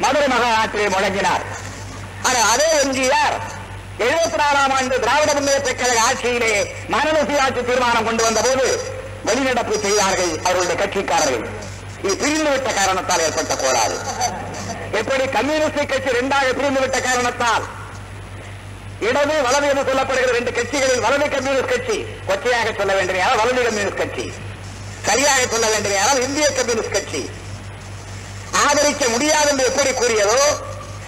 மதுரை 0.04 0.28
மகாநாட்டிலே 0.34 0.88
முழங்கினார். 0.96 1.44
ஆனால் 2.28 2.48
அதே 2.54 2.70
எம்ஜிஆர் 2.84 3.36
எழுபத்தி 4.06 4.38
நாலாம் 4.42 4.74
ஆண்டு 4.78 4.96
திராவிட 5.04 5.32
முன்னேற்ற 5.38 5.72
கழக 5.82 6.00
ஆட்சியிலே 6.08 6.54
மாநில 6.94 7.18
சுயாட்சி 7.30 7.62
தீர்மானம் 7.70 8.08
கொண்டு 8.08 8.24
வந்த 8.28 8.42
போது 8.48 8.68
வெளிநடப்பு 9.28 9.76
செய்தார்கள் 9.86 10.34
அவர்களுடைய 10.46 10.78
கட்சிக்காரர்கள். 10.82 11.46
இது 12.06 12.14
பிரிந்துவிட்ட 12.22 12.70
காரணத்தால் 12.80 13.24
ஏற்பட்ட 13.26 13.54
கோளாறு. 13.64 13.98
எப்படி 15.00 15.26
கம்யூனிஸ்ட் 15.38 15.92
கட்சி 15.92 16.10
இரண்டாக 16.14 16.50
பிரிந்துவிட்ட 16.60 16.98
காரணத்தால்? 17.10 17.64
இடது 19.08 19.36
வலது 19.46 19.68
என்று 19.72 19.84
சொல்லப்படுகிற 19.90 20.32
ரெண்டு 20.38 20.52
கட்சிகளில் 20.58 21.04
வலது 21.06 21.26
கம்யூனிஸ்ட் 21.36 21.72
கட்சி 21.74 21.98
கொச்சையாக 22.28 22.70
சொல்ல 22.80 22.92
வேண்டிய 22.98 23.30
வலது 23.42 23.62
கம்யூனிஸ்ட் 23.68 24.02
கட்சி. 24.02 24.26
சரியாக 25.08 25.42
சொல்ல 25.54 25.66
வேண்டிய 25.74 25.96
இந்திய 26.28 26.48
கம்யூனிஸ்ட் 26.60 26.96
கட்சி. 26.98 27.22
ஆதரிக்க 28.66 29.04
முடியாது 29.14 29.50
என்று 29.52 29.68
எப்படி 29.70 29.92
கூறியதோ 30.02 30.42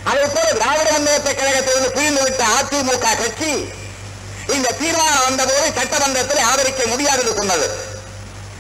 அதே 0.10 0.26
போல 0.34 0.48
திராவிட 0.58 0.88
முன்னேற்ற 0.96 1.30
கழகத்திலிருந்து 1.40 1.96
பிரிந்துவிட்ட 1.98 2.44
அதிமுக 2.58 3.06
கட்சி 3.22 3.52
இந்த 4.56 4.74
தீர்மானம் 4.82 5.26
வந்தபோது 5.28 5.68
சட்டமன்றத்தில் 5.78 6.46
ஆதரிக்க 6.50 6.82
முடியாது 6.92 7.22
என்று 7.24 7.38
சொன்னது. 7.40 7.68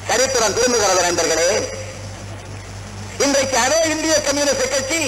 சரித்திரம் 0.10 0.56
திரும்புகிறது 0.58 1.02
நண்பர்களே. 1.08 1.50
இன்றைக்கு 3.26 3.58
அதே 3.66 3.80
இந்திய 3.94 4.16
கம்யூனிஸ்ட் 4.28 4.74
கட்சி 4.76 5.02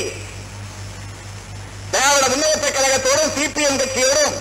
திராவிட 1.93 2.25
முன்னேற்ற 2.31 2.67
கழகத்தோடும் 2.77 3.33
சிபிஎம் 3.37 3.79
கட்சியோடும் 3.81 4.35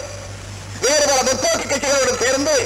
வேறு 0.85 1.05
பல 1.11 1.21
முற்போக்கு 1.29 1.67
கட்சிகளோடும் 1.73 2.23
சேர்ந்து 2.25 2.57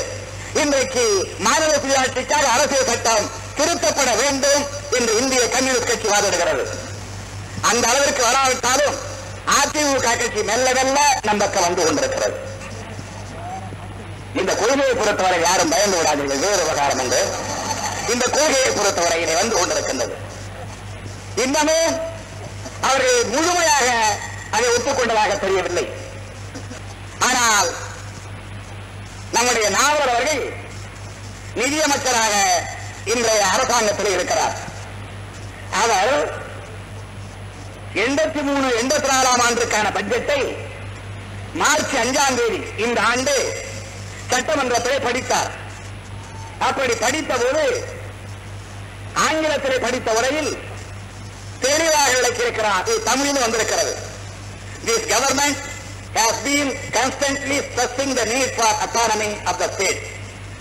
இன்றைக்கு 0.62 1.05
மாநில 1.47 1.73
சுயாட்சிக்காக 1.83 2.47
அரசியல் 2.55 2.88
சட்டம் 2.90 3.27
திருத்தப்பட 3.59 4.11
வேண்டும் 4.23 4.62
என்று 4.99 5.12
இந்திய 5.21 5.43
கம்யூனிஸ்ட் 5.55 5.90
கட்சி 5.90 6.09
வாதிடுகிறது. 6.12 6.64
அந்த 7.71 7.85
அளவிற்கு 7.90 8.23
வராவிட்டாலும் 8.29 8.97
அதிமுக 9.59 10.07
கட்சி 10.23 10.43
மெல்ல 10.51 10.66
மெல்ல 10.79 10.99
நம் 11.29 11.43
பக்கம் 11.43 11.66
வந்து 11.66 11.85
கொண்டிருக்கிறது. 11.87 12.37
இந்த 14.40 14.53
கொள்கையை 14.62 14.95
பொறுத்தவரை 15.01 15.38
யாரும் 15.47 15.73
பயந்து 15.75 15.99
விடாதீர்கள். 15.99 16.43
வேறு 16.47 16.62
விவகாரம் 16.64 17.03
என்று 17.05 17.21
இந்த 18.14 18.25
கொள்கையை 18.37 18.71
பொறுத்தவரையிலே 18.79 19.37
வந்து 19.40 19.57
கொண்டிருக்கின்றது. 19.61 20.16
இன்னமும் 21.45 21.95
அவர்கள் 22.88 23.19
முழுமையாக 23.35 23.88
அதை 24.55 24.67
ஒத்துக்கொண்டதாக 24.75 25.39
தெரியவில்லை. 25.45 25.87
ஆனால் 27.29 27.71
நம்முடைய 29.35 29.67
நாவலர் 29.79 30.13
அவர்கள் 30.15 30.43
நிதியமைச்சராக 31.61 32.35
இன்றைய 33.13 33.43
அரசாங்கத்தில் 33.53 34.15
இருக்கிறார். 34.17 34.57
அவர் 35.83 36.15
எண்பத்தி 38.05 38.41
மூணு 38.49 38.67
எண்பத்தி 38.81 39.09
நாலாம் 39.13 39.43
ஆண்டுக்கான 39.47 39.87
பட்ஜெட்டை 39.97 40.41
மார்ச் 41.63 41.95
அஞ்சாம் 42.03 42.37
தேதி 42.41 42.61
இந்த 42.85 42.99
ஆண்டு 43.13 43.35
சட்டமன்றத்திலே 44.33 44.99
படித்தார். 45.07 45.51
அப்படி 46.69 46.95
படித்த 47.05 47.35
போது 47.43 47.65
ஆங்கிலத்திலே 49.27 49.79
படித்த 49.87 50.11
உரையில் 50.19 50.53
தெளிவாக 51.65 52.13
விளக்கியிருக்கிறார். 52.19 52.87
இது 52.89 53.03
தமிழில் 53.09 53.45
வந்திருக்கிறது. 53.45 53.93
This 54.85 55.03
government 55.07 55.57
has 56.14 56.35
been 56.43 56.69
constantly 56.93 57.59
stressing 57.66 58.14
the 58.14 58.25
need 58.27 58.51
for 58.51 58.69
autonomy 58.85 59.33
of 59.47 59.55
the 59.59 59.69
state 59.69 60.01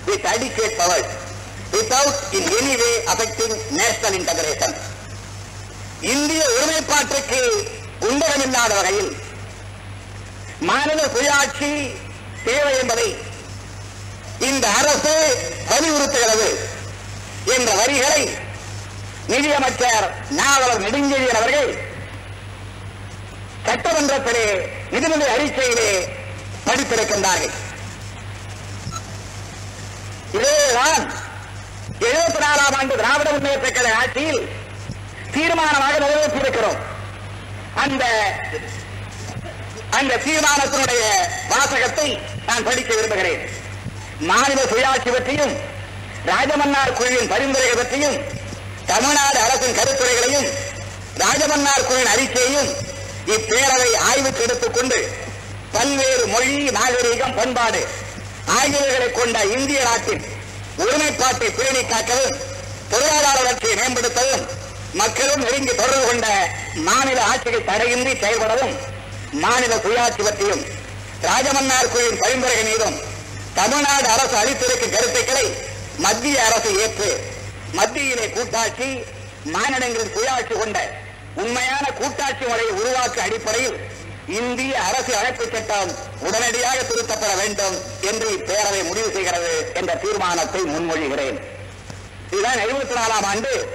with 0.08 0.24
adequate 0.26 0.74
powers 0.78 1.10
without 1.74 2.14
in 2.34 2.44
any 2.60 2.76
way 2.76 2.94
affecting 3.08 3.52
national 3.76 4.14
integration. 4.22 4.72
இந்திய 6.10 6.42
ஒருமைப்பாட்டுக்கு 6.58 7.40
குண்டகமில்லாத 8.02 8.74
வகையில் 8.78 9.10
மாநில 10.62 11.00
சுயாட்சி 11.16 11.72
தேவை 12.46 12.74
என்பதை 12.82 13.10
இந்த 14.50 14.66
அரசு 14.80 15.16
வலியுறுத்துகிறது 15.72 16.50
என்ற 17.56 17.70
வரிகளை 17.82 18.24
நிதியமைச்சர் 19.28 20.08
நாவலர் 20.40 20.84
நெடுஞ்செழியன் 20.86 21.40
அவர்கள் 21.42 21.70
சட்டமன்றத்திலே 23.70 24.46
நிதிநிலை 24.92 25.28
அறிக்கையிலே 25.34 25.90
படித்திருக்கின்றார்கள். 26.68 27.56
இதேதான் 30.38 31.04
எழுபத்தி 32.08 32.40
நாலாம் 32.46 32.76
ஆண்டு 32.80 32.96
திராவிட 33.02 33.30
முன்னேற்ற 33.36 33.68
கழக 33.78 33.96
ஆட்சியில் 34.02 34.42
தீர்மானமாக 35.36 35.96
நிறைவேற்றியிருக்கிறோம். 36.04 36.80
அந்த 37.84 38.04
அந்த 39.98 40.20
தீர்மானத்தினுடைய 40.26 41.04
வாசகத்தை 41.52 42.10
நான் 42.50 42.68
படிக்க 42.68 42.92
விரும்புகிறேன். 42.96 43.42
மாநில 44.30 44.62
சுயாட்சி 44.72 45.10
பற்றியும் 45.16 45.54
ராஜமன்னார் 46.32 46.98
குழுவின் 47.00 47.32
பரிந்துரைகள் 47.34 47.82
பற்றியும் 47.82 48.18
தமிழ்நாடு 48.92 49.40
அரசின் 49.46 49.78
கருத்துரைகளையும் 49.80 50.48
ராஜமன்னார் 51.24 51.88
குழுவின் 51.90 52.12
அறிக்கையையும் 52.14 52.70
இப்பேரவை 53.30 53.90
ஆய்வுக்கு 54.06 54.42
எடுத்துக்கொண்டு 54.44 55.00
பல்வேறு 55.74 56.24
மொழி 56.28 56.56
நாகரீகம் 56.78 57.36
பண்பாடு 57.36 57.82
ஆகியவைகளை 58.56 59.10
கொண்ட 59.12 59.38
இந்திய 59.56 59.80
நாட்டின் 59.84 60.24
ஒருமைப்பாட்டை 60.84 61.50
பேணி 61.58 61.82
காக்கவும் 61.84 62.38
பொருளாதார 62.92 63.36
வளர்ச்சியை 63.40 63.76
மேம்படுத்தவும் 63.76 64.46
மக்களும் 64.94 65.44
நெருங்கி 65.44 65.74
தொடர்பு 65.74 66.06
கொண்ட 66.06 66.28
மாநில 66.88 67.20
ஆட்சிகள் 67.24 67.68
தடையின்றி 67.68 68.14
செயல்படவும் 68.24 68.76
மாநில 69.44 69.74
சுயாட்சி 69.84 70.24
பற்றியும் 70.24 70.64
ராஜமன்னார் 71.24 71.92
குழுவின் 71.94 72.22
பரிந்துரைகள் 72.22 72.70
மீதும் 72.70 72.98
தமிழ்நாடு 73.56 74.08
அரசு 74.08 74.36
அளித்திருக்கும் 74.42 74.96
கருத்துக்களை 74.96 75.46
மத்திய 76.00 76.46
அரசு 76.48 76.72
ஏற்று 76.84 77.10
மத்தியிலே 77.74 78.26
கூட்டாட்சி 78.30 78.90
மாநிலங்களில் 79.54 80.14
சுயாட்சி 80.16 80.56
கொண்ட 80.56 80.80
உண்மையான 81.40 81.92
கூட்டாட்சி 81.92 82.46
முறையை 82.46 82.74
உருவாக்க 82.74 83.22
அடிப்படையில் 83.22 83.78
இந்திய 84.28 84.82
அரசு 84.82 85.16
அமைப்பு 85.16 85.48
சட்டம் 85.52 85.92
உடனடியாக 86.20 86.78
திருத்தப்பட 86.78 87.36
வேண்டும் 87.36 87.82
என்று 88.02 88.30
இப்பேரவை 88.30 88.84
முடிவு 88.84 89.12
செய்கிறது 89.12 89.72
என்ற 89.74 89.96
தீர்மானத்தை 89.96 90.62
முன்மொழிகிறேன். 90.62 91.38
இதுதான் 92.32 92.58
எழுபத்தி 92.58 92.96
நாலாம் 92.96 93.26
ஆண்டு 93.26 93.68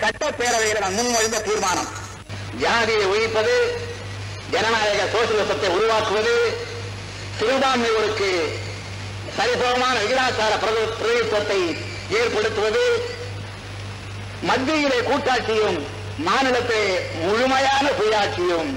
சட்டப்பேரவையில் 0.00 0.80
நான் 0.80 0.98
முன்மொழிந்த 0.98 1.42
தீர்மானம். 1.42 1.88
ஜாதியை 2.60 3.06
ஒழிப்பது 3.06 3.80
ஜனநாயக 4.50 5.02
சோசியலிசத்தை 5.04 5.68
உருவாக்குவது 5.68 6.56
சிறுபான்மையோருக்கு 7.40 8.30
சரிசமமான 9.36 9.98
விகிதாச்சார 9.98 10.52
பிரதி- 10.58 10.96
பிரதிநிதித்துவத்தை 10.98 11.76
ஏற்படுத்துவது 12.10 13.10
மத்தியிலே 14.40 15.00
கூட்டாட்சியும் 15.00 15.96
மாநிலத்தை 16.26 16.80
முழுமையான 17.24 17.86
சுயாட்சியும் 17.98 18.70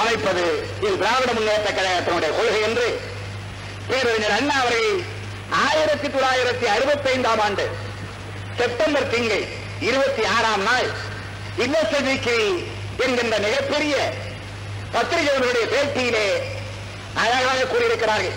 அமைப்பது 0.00 0.44
இது 0.80 0.94
திராவிட 1.02 1.30
முன்னேற்ற 1.36 1.68
கழகத்தினுடைய 1.70 2.30
கொள்கை 2.38 2.60
என்று 2.68 2.86
பேரறிஞர் 3.88 4.34
அண்ணா 4.38 4.56
அவர்கள் 4.62 4.98
ஆயிரத்தி 5.66 6.08
தொள்ளாயிரத்தி 6.08 6.66
அறுபத்தி 6.74 7.08
ஐந்தாம் 7.14 7.42
ஆண்டு 7.46 7.66
செப்டம்பர் 8.58 9.10
திங்கள் 9.10 9.44
இருபத்தி 9.88 10.24
ஆறாம் 10.36 10.64
நாள் 10.68 10.88
இன்னசென்ட் 11.64 12.28
என்கின்ற 13.04 13.34
மிகப்பெரிய 13.46 13.94
பத்திரிகைகளுடைய 14.94 15.64
பேட்டியிலே 15.74 16.26
அழகாக 17.22 17.66
கூறியிருக்கிறார்கள். 17.72 18.36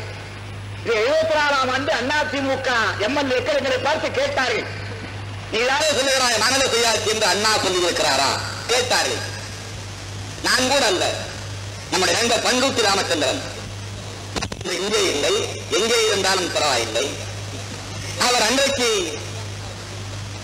இது 0.86 0.93
எழுபத்தி 1.02 1.36
நாலாம் 1.39 1.71
ஆண்டு 1.74 1.91
அதிமுக 2.19 2.69
எம்எல்ஏக்கள் 3.08 3.60
எங்களை 3.60 3.78
பார்த்து 3.88 4.08
கேட்டார்கள். 4.19 4.67
நீதானே 5.52 5.86
சொல்லுகிறாய் 5.86 6.40
மனதை 6.40 6.68
செய்யாச்சு 6.68 7.08
என்று 7.08 7.26
அண்ணா 7.26 7.58
சொல்லியிருக்கிறாரா? 7.58 8.30
கேட்டார்கள். 8.68 9.22
நான் 10.44 10.70
கூட 10.70 10.86
அல்ல. 10.86 11.14
நம்முடைய 11.92 12.20
நண்பர் 12.20 12.42
பண்ருத்தி 12.42 12.82
ராமச்சந்திரன். 12.82 13.42
இங்கே 14.64 15.02
இல்லை. 15.14 15.34
எங்கே 15.70 16.06
இருந்தாலும் 16.08 16.52
பரவாயில்லை. 16.52 17.06
அவர் 18.20 18.42
அன்றைக்கு 18.42 19.20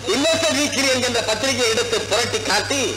இல்லத்தீக்கிரி 0.07 0.89
என்கின்ற 0.93 1.21
பத்திரிகையை 1.21 1.69
எடுத்து 1.69 2.01
புரட்டி 2.01 2.41
காட்டி 2.41 2.95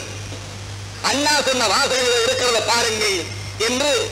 அண்ணா 1.01 1.41
சொன்ன 1.47 1.67
வாசகங்கள் 1.67 2.25
இருக்கிறத 2.25 2.59
பாருங்கள் 2.67 3.17
என்று 3.57 4.11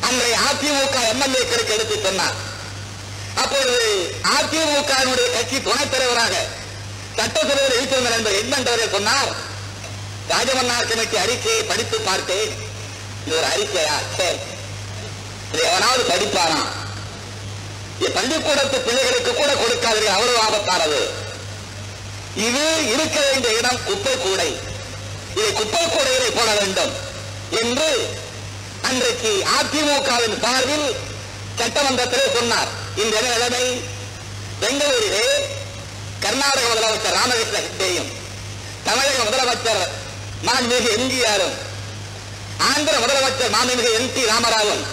அன்றைய 0.00 0.36
அதிமுக 0.48 0.96
எம்எல்ஏக்களுக்கு 1.12 1.74
எடுத்து 1.76 2.00
சொன்னார். 2.02 2.34
அப்பொழுது 3.34 4.14
அதிமுகவினுடைய 4.38 5.32
கட்சி 5.32 5.62
துணைத் 5.62 5.90
தலைவராக 5.90 6.34
சட்டசபையில் 7.16 7.74
இருக்கிற 7.74 8.00
நண்பர் 8.00 8.32
எட்மண்ட் 8.32 8.90
சொன்னார். 8.90 9.34
ராஜமன்னார் 10.28 10.86
கமிட்டி 10.86 11.16
அறிக்கையை 11.16 11.62
படித்து 11.62 12.00
பார்த்தேன். 12.00 12.54
இது 13.26 13.36
ஒரு 13.36 13.46
அறிக்கையா? 13.46 13.98
சரி. 14.16 14.36
எவனாவது 15.52 16.02
படிப்பானா? 16.02 16.62
பள்ளிக்கூடத்து 18.14 18.80
பிள்ளைகளுக்கு 18.80 19.34
கூட 19.34 19.52
கொடுக்காதீர்கள். 19.52 20.14
அவ்வளவு 20.14 20.38
ஆபத்தானது. 20.38 21.08
இது 22.36 22.92
இருக்க 22.92 23.20
வேண்டிய 23.20 23.56
இடம் 23.56 23.84
குப்பை 23.84 24.18
கூடை. 24.18 24.58
இதை 25.36 25.52
குப்பை 25.52 25.86
கூடையிலே 25.86 26.30
போட 26.34 26.50
வேண்டும் 26.54 26.92
என்று 27.50 28.18
அன்றைக்கு 28.82 29.46
அதிமுகவின் 29.60 30.40
சார்பில் 30.42 30.96
சட்டமன்றத்திலே 31.58 32.34
சொன்னார். 32.34 32.68
இந்த 32.96 33.20
நிலைமை 33.20 33.80
பெங்களூரிலே 34.60 35.62
கர்நாடக 36.24 36.66
முதலமைச்சர் 36.72 37.16
ராமகிருஷ்ண 37.18 37.58
ஹெக்டேயும் 37.66 38.10
தமிழக 38.88 39.20
முதலமைச்சர் 39.28 39.82
மாண்புமிகு 40.48 40.90
எம்ஜிஆரும் 40.98 41.54
ஆந்திர 42.70 42.94
முதலமைச்சர் 43.04 43.54
மாண்புமிகு 43.56 43.90
என் 43.98 44.12
டி 44.16 44.22
ராமராவும் 44.32 44.84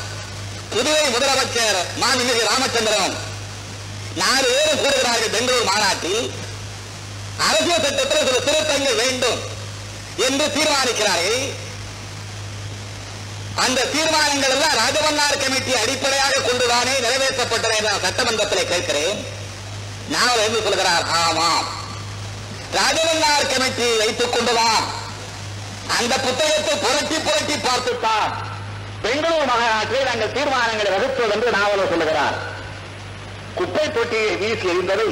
புதுவை 0.73 1.05
முதலமைச்சர் 1.15 1.79
மாண்புமிகு 2.03 2.43
ராமச்சந்திரனும் 2.51 3.17
நாலு 4.21 4.47
பேரும் 4.53 4.79
கூறுகிறார்கள் 4.83 5.33
பெங்களூர் 5.33 5.67
மாநாட்டில். 5.71 6.23
அரசியல் 7.47 7.83
சட்டத்தில் 7.83 8.25
சில 8.27 8.39
திருத்தங்கள் 8.47 8.99
வேண்டும் 9.01 9.39
என்று 10.27 10.45
தீர்மானிக்கிறார்கள். 10.55 11.43
அந்த 13.65 13.85
தீர்மானங்கள் 13.93 14.53
எல்லாம் 14.55 14.77
ராஜபன்னார் 14.81 15.41
கமிட்டி 15.43 15.73
அடிப்படையாக 15.83 16.41
கொண்டுதானே 16.47 16.95
நிறைவேற்றப்பட்டதை 17.05 17.79
நான் 17.87 18.03
சட்டமன்றத்தில் 18.05 18.71
கேட்கிறேன். 18.73 19.21
நான் 20.13 20.41
என்று 20.45 20.61
சொல்கிறார் 20.67 21.05
ஆமாம். 21.23 21.65
ராஜமன்னார் 22.77 23.51
கமிட்டி 23.51 23.87
வைத்துக் 24.01 24.33
கொண்டுதான் 24.33 24.85
அந்த 25.97 26.13
புத்தகத்தை 26.25 26.73
புரட்டி 26.83 27.17
புரட்டி 27.27 27.55
பார்த்துத்தான். 27.67 28.31
பெங்களூர் 29.03 29.49
மாநாட்டில் 29.51 30.07
நாங்கள் 30.09 30.33
தீர்மானங்களை 30.35 30.89
வகுத்தோம் 30.95 31.33
என்று 31.35 31.49
நாவலர் 31.57 31.91
சொல்லுகிறார். 31.93 32.37
குப்பை 33.55 33.85
தொட்டியை 33.91 34.31
வீசி 34.41 34.67
எறிந்தது 34.73 35.07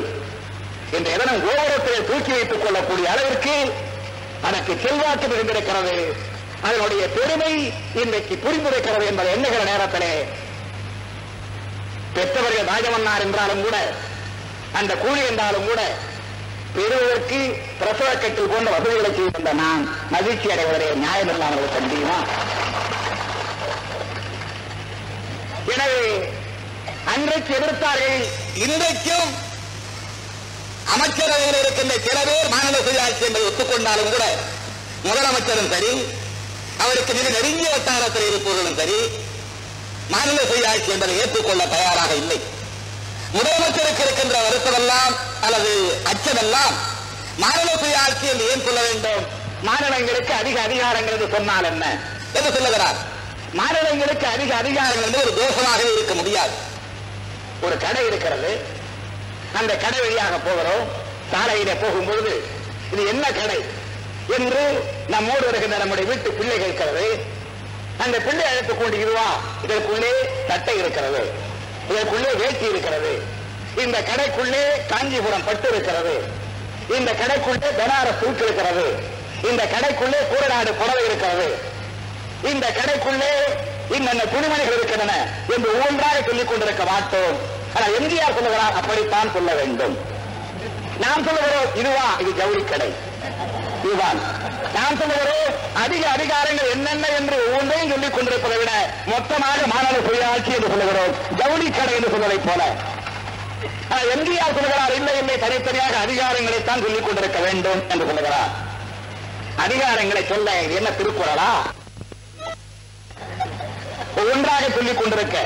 இந்த 0.98 1.08
எதனும் 1.16 1.44
கோபுரத்திலே 1.46 2.00
தூக்கி 2.10 2.32
வைத்துக் 2.32 2.64
கொள்ளக்கூடிய 2.64 3.08
அளவிற்கு 3.14 3.56
தனக்கு 4.44 4.74
செல்வாக்கு 4.84 5.26
மிகுந்திருக்கிறது. 5.28 5.96
அதனுடைய 6.68 7.04
பெருமை 7.18 7.52
இன்றைக்கு 8.02 8.36
புரிந்திருக்கிறது 8.44 9.06
என்பதை 9.12 9.32
எண்ணுகிற 9.36 9.62
நேரத்திலே 9.72 10.14
பெற்றவர்கள் 12.16 12.70
ராஜமன்னார் 12.72 13.26
என்றாலும் 13.26 13.64
கூட 13.66 13.78
அந்த 14.74 14.94
கூலி 14.96 15.22
என்றாலும் 15.26 15.68
கூட 15.68 15.82
பெறுவதற்கு 16.76 17.40
பிரசவ 17.80 18.10
கட்டில் 18.16 18.52
போன்ற 18.52 18.70
வசதிகளை 18.72 19.12
செய்திருந்த 19.12 19.54
நான் 19.62 19.84
மகிழ்ச்சி 20.12 20.48
அடைவதே 20.52 20.90
நியாயம் 20.96 21.32
இல்லாமல் 21.34 21.62
இருக்க 21.62 22.18
எனவே 25.74 26.04
அன்றைக்கு 27.14 27.52
எதிர்த்தார்கள் 27.58 28.22
இன்றைக்கும் 28.66 29.30
அமைச்சரவையில் 30.94 31.60
இருக்கின்ற 31.60 31.96
சில 32.06 32.20
பேர் 32.28 32.54
மாநில 32.54 32.78
சுயாட்சி 32.86 33.26
என்பதை 33.26 33.46
ஒத்துக்கொண்டாலும் 33.50 34.14
கூட 34.14 34.26
முதலமைச்சரும் 35.04 35.74
சரி 35.74 35.92
அவருக்கு 36.80 37.14
மிக 37.14 37.28
நெருங்கிய 37.30 37.70
வட்டாரத்தில் 37.74 38.28
இருப்பவர்களும் 38.30 38.80
சரி 38.82 39.00
மாநில 40.10 40.40
சுயாட்சி 40.52 40.90
என்பதை 40.92 41.16
ஏற்றுக்கொள்ள 41.18 41.64
தயாராக 41.66 42.12
இல்லை. 42.14 42.40
முதலமைச்சருக்கு 43.34 44.00
இருக்கின்ற 44.00 44.50
வருத்தமெல்லாம் 44.50 45.16
அல்லது 45.42 46.02
அச்சமெல்லாம் 46.04 46.76
மாநில 47.38 47.74
சுயாட்சி 47.74 48.50
ஏன் 48.50 48.64
சொல்ல 48.66 48.82
வேண்டும்? 48.82 49.28
மாநிலங்களுக்கு 49.62 50.34
அதிக 50.34 50.62
அதிகாரங்கள் 50.62 51.12
என்று 51.12 51.30
சொன்னால் 51.32 51.64
என்ன? 51.64 52.00
என்று 52.34 52.52
சொல்லுகிறார். 52.54 52.96
மாநிலங்களுக்கு 53.54 54.28
அதிக 54.28 54.56
அதிகாரங்கள் 54.56 55.06
என்று 55.06 55.20
ஒரு 55.20 55.32
தோஷமாகவே 55.32 55.94
இருக்க 55.94 56.14
முடியாது. 56.14 56.50
ஒரு 57.62 57.78
கடை 57.78 58.06
இருக்கிறது. 58.06 58.60
அந்த 59.54 59.76
கடை 59.76 60.00
வழியாக 60.00 60.38
போகிறோம். 60.38 60.88
சாலையில 61.32 61.76
போகும்பொழுது 61.82 62.44
இது 62.92 63.08
என்ன 63.08 63.32
கடை? 63.32 63.66
என்று 64.38 64.84
நம்மோடு 65.08 65.46
வருகின்ற 65.46 65.78
நம்முடைய 65.78 66.10
வீட்டு 66.10 66.32
பிள்ளை 66.32 66.58
கேட்கிறது. 66.58 67.24
அந்த 67.98 68.20
பிள்ளை 68.20 68.46
அழைத்துக் 68.46 68.80
கொண்டு 68.80 69.02
இதுவா 69.02 69.40
இதற்குள்ளே 69.64 70.12
சட்டை 70.48 70.78
இருக்கிறது. 70.78 71.48
இதற்குள்ளே 71.90 72.32
வேட்டி 72.42 72.66
இருக்கிறது. 72.74 73.12
இந்த 73.84 73.98
கடைக்குள்ளே 74.10 74.64
காஞ்சிபுரம் 74.92 75.46
பட்டு 75.46 75.68
இருக்கிறது. 75.74 76.16
இந்த 76.98 77.12
கடைக்குள்ளே 77.22 77.70
பனாரஸ் 77.80 78.20
தூக்கு 78.22 78.44
இருக்கிறது. 78.48 78.86
இந்த 79.50 79.64
கடைக்குள்ளே 79.74 80.20
கூரநாடு 80.32 80.72
புடவை 80.80 81.04
இருக்கிறது. 81.10 81.48
இந்த 82.52 82.66
கடைக்குள்ளே 82.78 83.32
இன்னென்ன 83.96 84.24
துணிமணிகள் 84.34 84.78
இருக்கின்றன 84.78 85.14
என்று 85.56 85.70
ஒன்றாக 85.88 86.18
சொல்லிக் 86.28 86.48
கொண்டிருக்க 86.48 86.84
மாட்டோம். 86.92 87.38
ஆனால் 87.76 87.94
எம்ஜிஆர் 88.00 88.36
சொல்லுகிறார் 88.38 88.78
அப்படித்தான் 88.80 89.34
சொல்ல 89.34 89.54
வேண்டும். 89.60 89.96
நாம் 91.04 91.26
சொல்லுகிறோம் 91.28 91.70
இதுவா 91.76 92.08
இது 92.20 92.32
ஜவுளி 92.40 92.64
கடை 92.64 92.90
இதுதான். 93.84 94.20
நான் 94.76 94.98
சொல்லுகிறோம் 95.00 95.54
அதிக 95.84 96.04
அதிகாரங்கள் 96.16 96.72
என்னென்ன 96.72 97.08
என்று 97.20 97.38
ஒவ்வொன்றையும் 97.46 97.92
சொல்லிக் 97.92 98.16
கொண்டிருப்பதை 98.16 98.58
விட 98.58 98.72
மொத்தமாக 99.06 99.68
மாநில 99.74 99.98
சுயாட்சி 100.08 100.52
என்று 100.58 100.72
சொல்லுகிறோம். 100.74 101.14
ஜவுளி 101.38 101.70
கடை 101.70 101.96
என்று 101.96 102.10
சொல்வதைப் 102.10 102.48
போல. 102.48 102.62
எம்ஜிஆர் 104.16 104.56
சொல்லுகிறார் 104.58 104.94
இல்லை 104.96 105.14
இல்லை 105.18 105.40
தனித்தனியாக 105.40 105.96
அதிகாரங்களைத்தான் 106.06 106.84
சொல்லிக் 106.86 107.06
கொண்டிருக்க 107.06 107.40
வேண்டும் 107.40 107.82
என்று 107.90 108.06
சொல்லுகிறார். 108.06 108.52
அதிகாரங்களை 109.66 110.26
சொல்ல 110.26 110.52
என்ன 110.78 110.90
திருக்குறளா? 110.90 111.52
ஒன்றாக 114.34 114.64
சொல்லிக் 114.76 114.98
கொண்டிருக்க. 114.98 115.38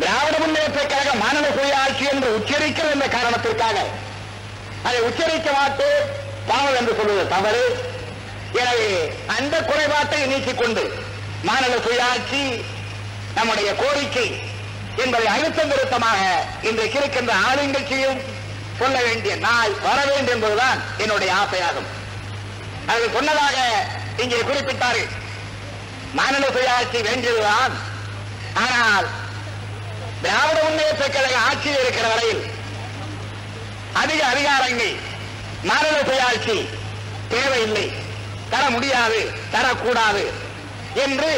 திராவிட 0.00 0.38
முன்னேற்ற 0.38 0.80
கழக 0.82 1.14
மாநில 1.22 1.46
சுயாட்சி 1.48 2.04
என்று 2.12 2.28
உச்சரிக்கிற 2.38 2.90
என்ற 2.90 3.06
காரணத்திற்காக 3.16 3.78
அதை 4.86 4.98
உச்சரிக்க 5.08 5.48
மாட்டு 5.58 5.88
பாவம் 6.50 6.76
என்று 6.80 6.92
சொல்வது 6.98 7.24
தவறு. 7.34 7.64
எனவே 8.60 8.90
அந்த 9.36 9.54
குறைபாட்டை 9.70 10.20
நீக்கிக் 10.32 10.60
கொண்டு 10.62 10.84
மாநில 11.48 11.74
சுயாட்சி 11.86 12.42
நம்முடைய 13.38 13.70
கோரிக்கை 13.82 14.28
என்பதை 15.02 15.26
அழுத்தம் 15.34 15.70
திருத்தமாக 15.72 16.20
இன்றைக்கு 16.68 16.98
இருக்கின்ற 17.00 17.32
ஆளுங்கட்சியும் 17.48 18.20
சொல்ல 18.80 18.96
வேண்டிய 19.06 19.34
நாள் 19.44 19.72
வர 19.86 19.98
வேண்டும் 20.08 20.34
என்பதுதான் 20.36 20.80
என்னுடைய 21.02 21.30
ஆசையாகும். 21.42 21.88
அது 22.92 23.04
சொன்னதாக 23.16 23.56
இங்கே 24.22 24.40
குறிப்பிட்டார்கள். 24.48 25.10
மாநில 26.18 26.44
சுயாட்சி 26.56 27.00
வேண்டியதுதான். 27.08 27.74
ஆனால் 28.66 29.08
திராவிட 30.22 30.58
முன்னேற்ற 30.66 31.04
கழக 31.16 31.34
ஆட்சியில் 31.48 31.82
இருக்கிற 31.82 32.06
வரையில் 32.12 32.42
அதிக 33.94 34.20
அதிகாரங்கள் 34.26 34.94
மாநில 35.62 35.96
சுயாட்சி 36.08 36.56
தேவையில்லை 37.28 37.86
தர 38.50 38.70
முடியாது 38.70 39.20
தரக்கூடாது 39.52 40.24
என்று 41.04 41.30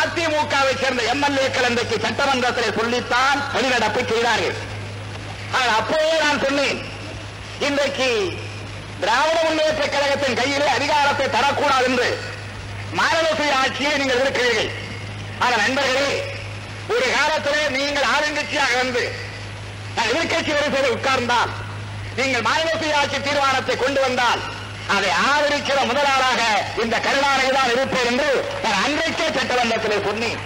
அதிமுகவை 0.00 0.72
சேர்ந்த 0.80 1.02
எம்எல்ஏக்கள் 1.02 1.68
இன்றைக்கு 1.68 1.96
சட்டமன்றத்தில் 2.00 2.76
சொல்லித்தான் 2.78 3.38
வெளிநடப்பு 3.54 4.00
செய்தார்கள். 4.04 4.56
ஆனால் 5.52 5.78
அப்போதே 5.78 6.18
நான் 6.20 6.42
சொன்னேன் 6.46 6.78
இன்றைக்கு 7.60 8.08
திராவிட 9.00 9.38
முன்னேற்ற 9.42 9.84
கழகத்தின் 9.86 10.34
கையிலே 10.34 10.66
அதிகாரத்தை 10.66 11.26
தரக்கூடாது 11.26 11.84
என்று 11.84 12.08
மாநிலத்தை 12.92 13.48
ஆட்சியை 13.52 13.96
நீங்கள் 13.96 14.20
இருக்கிறீர்கள் 14.20 14.70
ஆனால் 15.38 15.58
நண்பர்களே 15.58 16.08
ஒரு 16.88 17.06
காலத்திலே 17.16 17.62
நீங்கள் 17.68 18.10
ஆளுங்கட்சியாக 18.14 18.76
வந்து 18.76 19.02
நான் 19.96 20.10
எதிர்கட்சி 20.12 20.52
வரிசையில் 20.52 20.94
உட்கார்ந்தால் 20.96 21.52
நீங்கள் 22.18 22.46
மாநில 22.48 22.70
ஆட்சி 23.00 23.18
தீர்மானத்தை 23.26 23.74
கொண்டு 23.76 24.00
வந்தால் 24.00 24.40
அதை 24.94 25.10
ஆதரிக்கிற 25.28 25.78
முதலாளாக 25.90 26.40
இந்த 26.82 26.96
கருணாநிதி 27.06 27.52
தான் 27.56 27.72
இருப்பேன் 27.74 28.08
என்று 28.10 28.28
நான் 28.64 28.82
அன்றைக்கே 28.84 29.26
சட்டமன்றத்தில் 29.36 30.06
சொன்னேன். 30.06 30.40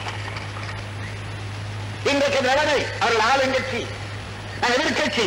இன்றைக்கு 2.10 2.40
நிலைமை 2.48 2.78
அவர்கள் 3.00 3.26
ஆளுங்கட்சி 3.30 3.80
நான் 4.60 4.74
எதிர்கட்சி 4.76 5.26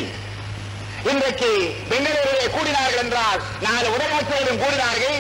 இன்றைக்கு 1.12 1.50
பெங்களூரிலே 1.90 2.48
கூடினார்கள் 2.56 3.02
என்றால் 3.04 3.42
நாலு 3.66 3.88
முதலமைச்சர்களும் 3.94 4.62
கூடினார்கள். 4.64 5.20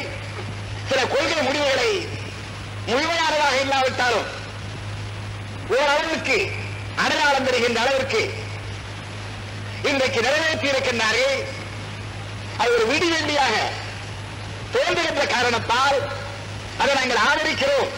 சில 0.89 0.99
கொள்கை 1.13 1.39
முடிவுகளை 1.47 1.91
முழுமையானதாக 2.89 3.55
இல்லாவிட்டாலும் 3.63 4.27
ஓரளவுக்கு 5.75 6.37
அடையாளம் 7.03 7.47
தருகின்ற 7.47 7.79
அளவிற்கு 7.81 8.21
இன்றைக்கு 9.87 10.19
நிறைவேற்றி 10.21 10.67
இருக்கின்றார்கள் 10.69 11.43
அது 12.57 12.71
ஒரு 12.75 12.85
விடிவெள்ளியாக 12.91 13.55
தோன்றுகின்ற 14.71 15.25
காரணத்தால் 15.25 15.99
அதை 16.81 16.95
நாங்கள் 16.95 17.21
ஆதரிக்கிறோம். 17.29 17.89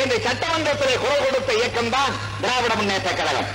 இன்றை 0.00 0.18
சட்டமன்றத்திலே 0.24 0.94
குரல் 1.02 1.24
கொடுத்த 1.24 1.52
இயக்கம் 1.54 1.90
தான் 1.90 2.12
திராவிட 2.40 2.74
முன்னேற்ற 2.74 3.10
கழகம். 3.12 3.50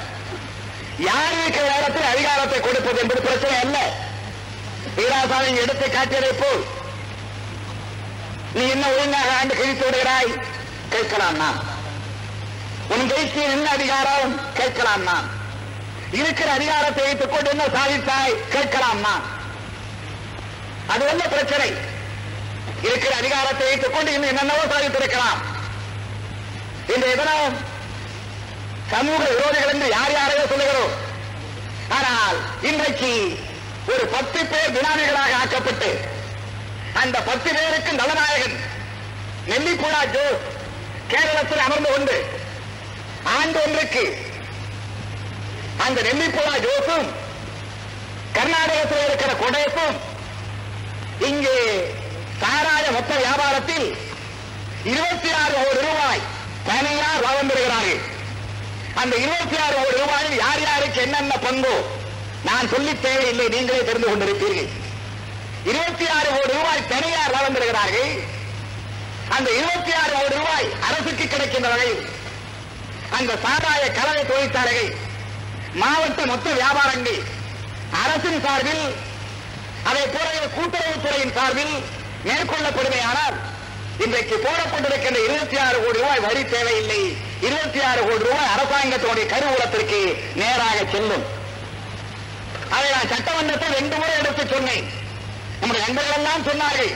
யார் 0.97 1.35
இருக்கிற 1.39 1.65
நேரத்தில் 1.73 2.11
அதிகாரத்தை 2.13 2.59
கொடுப்பது 2.59 2.99
என்பது 2.99 3.21
பிரச்சனை 3.21 3.57
அல்ல. 3.59 3.77
வீராசாமி 4.97 5.55
எடுத்து 5.63 5.87
காட்டியதை 5.89 6.31
போல். 6.41 6.63
நீ 8.53 8.69
என்ன 8.69 8.85
ஒழுங்காக 8.87 9.31
ஆண்டு 9.39 9.55
கழித்து 9.55 9.85
விடுகிறாய்? 9.87 10.31
கேட்கலாம் 10.89 11.37
நான் 11.37 11.59
உன் 12.89 13.07
கைக்கு 13.07 13.41
என்ன 13.41 13.69
அதிகாரம்? 13.69 14.41
கேட்கலாம் 14.53 15.03
நான் 15.03 15.27
இருக்கிற 16.11 16.51
அதிகாரத்தை 16.51 17.03
வைத்துக் 17.03 17.31
கொண்டு 17.31 17.49
என்ன 17.49 17.63
சாதித்தாய்? 17.63 18.35
கேட்கலாம் 18.53 18.99
நான் 18.99 19.25
அது 20.87 21.03
என்ன 21.07 21.23
பிரச்சனை? 21.27 21.69
இருக்கிற 22.81 23.15
அதிகாரத்தை 23.15 23.65
வைத்துக் 23.67 23.93
கொண்டு 23.93 24.13
இன்னும் 24.13 24.29
என்னென்னவோ 24.29 24.63
சாதித்திருக்கலாம். 24.73 25.39
இந்த 26.93 27.05
இதனால் 27.13 27.57
சமூக 28.93 29.23
விரோதிகள் 29.33 29.73
என்று 29.73 29.89
யார் 29.89 30.11
யாரையோ 30.11 30.45
சொல்லுகிறோம். 30.47 30.93
ஆனால் 31.97 32.37
இன்றைக்கு 32.69 33.11
ஒரு 33.93 34.05
பத்து 34.07 34.45
பேர் 34.45 34.73
பினாமிகளாக 34.77 35.35
ஆக்கப்பட்டு 35.41 35.89
அந்த 37.01 37.19
பத்து 37.29 37.49
பேருக்கு 37.53 37.93
நலநாயகன் 38.01 38.57
நெல்லிக்குடா 39.51 40.01
ஜோஸ் 40.15 40.47
கேரளத்தில் 41.11 41.65
அமர்ந்து 41.67 41.91
கொண்டு 41.91 42.17
ஆண்டு 43.37 43.59
ஒன்றுக்கு 43.65 44.03
அந்த 45.85 45.99
நெல்லிக்குடா 46.07 46.53
ஜோஸும் 46.65 47.07
கர்நாடகத்தில் 48.37 49.05
இருக்கிற 49.07 49.31
கொடைக்கும் 49.41 49.95
இங்கே 51.29 51.57
சாராய 52.41 52.85
மொத்த 52.97 53.11
வியாபாரத்தில் 53.23 53.87
இருபத்தி 54.91 55.29
ஆறு 55.41 55.55
கோடி 55.63 55.81
ரூபாய் 55.87 56.21
தனியார் 56.69 57.23
லாபம் 57.25 57.49
பெறுகிறார்கள். 57.51 58.01
அந்த 59.01 59.13
இருபத்தி 59.23 59.57
ஆறு 59.65 59.75
கோடி 59.79 59.97
ரூபாயில் 60.01 60.35
யார் 60.43 60.61
யாருக்கு 60.67 60.99
என்னென்ன 61.05 61.33
பங்கோ 61.45 61.75
நான் 62.47 62.71
சொல்லி 62.73 62.93
தேவையில்லை 63.05 63.47
நீங்களே 63.55 63.81
தெரிந்து 63.89 64.09
கொண்டிருப்பீர்கள். 64.09 64.69
இருபத்தி 65.71 66.05
ஆறு 66.17 66.29
கோடி 66.35 66.53
ரூபாய் 66.57 66.87
தனியார் 66.93 67.33
லாபம் 67.35 67.55
பெறுகிறார்கள். 67.57 68.13
அந்த 69.35 69.49
இருபத்தி 69.59 69.93
ஆறு 70.01 70.11
கோடி 70.17 70.35
ரூபாய் 70.39 70.67
அரசுக்கு 70.87 71.25
கிடைக்கின்ற 71.27 71.69
வகையில் 71.73 72.03
அந்த 73.17 73.31
சாராய 73.45 73.83
கலவை 73.99 74.23
தொழிற்சாலைகள் 74.31 74.91
மாவட்ட 75.73 76.25
மொத்த 76.25 76.49
வியாபாரங்கள். 76.49 77.21
அரசின் 78.03 78.43
சார்பில் 78.45 78.95
அதை 79.89 80.03
போல 80.07 80.29
கூட்டுறவுத்துறையின் 80.55 81.35
சார்பில் 81.37 81.75
மேற்கொள்ளப்படுமையானால் 82.27 83.37
இன்றைக்கு 84.03 84.35
போடப்பட்டிருக்கின்ற 84.35 85.19
இருபத்தி 85.23 85.57
ஆறு 85.57 85.77
கோடி 85.83 85.99
ரூபாய் 85.99 86.19
வரி 86.19 86.45
தேவையில்லை. 86.45 87.17
இருபத்தி 87.41 87.79
ஆறு 87.81 88.01
கோடி 88.01 88.23
ரூபாய் 88.23 88.51
அரசாங்கத்தினுடைய 88.53 89.25
கருவூலத்திற்கு 89.33 89.99
நேராக 90.35 90.77
செல்லும். 90.91 91.25
அதை 92.75 92.89
நான் 92.91 93.11
சட்டமன்றத்தில் 93.13 93.75
ரெண்டு 93.79 93.95
முறை 93.95 94.15
எடுத்து 94.19 94.47
சொன்னேன். 94.47 94.87
நம்முடைய 95.59 95.85
நண்பர்கள் 95.85 96.17
எல்லாம் 96.17 96.47
சொன்னார்கள். 96.49 96.93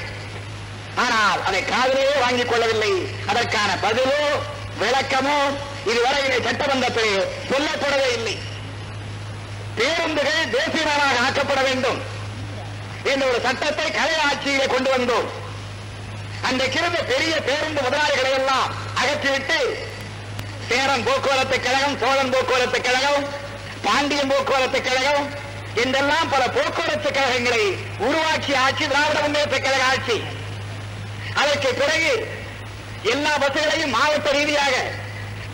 ஆனால் 0.95 1.43
அதை 1.45 1.63
காதலையே 1.63 2.19
வாங்கிக் 2.19 2.49
கொள்ளவில்லை. 2.49 2.91
அதற்கான 3.25 3.77
பதிலோ 3.85 4.19
விளக்கமோ 4.81 5.37
இதுவரை 5.85 6.41
சட்டமன்றத்தில் 6.47 7.27
சொல்லப்படவே 7.51 8.09
இல்லை. 8.17 8.51
பேருந்துகள் 9.77 10.51
தேசியமாக 10.55 11.03
ஆக்கப்பட 11.25 11.61
வேண்டும் 11.69 11.99
என்ற 13.11 13.23
ஒரு 13.29 13.39
சட்டத்தை 13.45 13.87
கலை 13.91 14.17
ஆட்சியிலே 14.27 14.65
கொண்டு 14.73 14.89
வந்தோம். 14.95 15.27
அன்றைக்கு 16.47 16.77
இருந்த 16.81 16.99
பெரிய 17.11 17.33
பேருந்து 17.47 17.81
முதலாளிகளை 17.81 18.31
எல்லாம் 18.39 18.67
அகற்றிவிட்டு 19.01 19.59
சேரம் 20.69 21.05
போக்குவரத்து 21.07 21.57
கழகம் 21.59 21.97
சோழன் 22.01 22.33
போக்குவரத்து 22.33 22.79
கழகம் 22.81 23.23
பாண்டியன் 23.85 24.31
போக்குவரத்து 24.31 24.79
கழகம் 24.81 25.25
என்றெல்லாம் 25.83 26.29
பல 26.29 26.43
போக்குவரத்து 26.57 27.09
கழகங்களை 27.11 27.63
உருவாக்கிய 28.07 28.59
ஆட்சி 28.65 28.85
திராவிட 28.87 29.19
முன்னேற்ற 29.21 29.57
கழக 29.59 29.83
ஆட்சி. 29.91 30.17
அதற்கு 31.41 31.69
பிறகு 31.81 32.11
எல்லா 33.13 33.31
பஸ்களையும் 33.43 33.95
மாவட்ட 33.95 34.31
ரீதியாக 34.31 34.75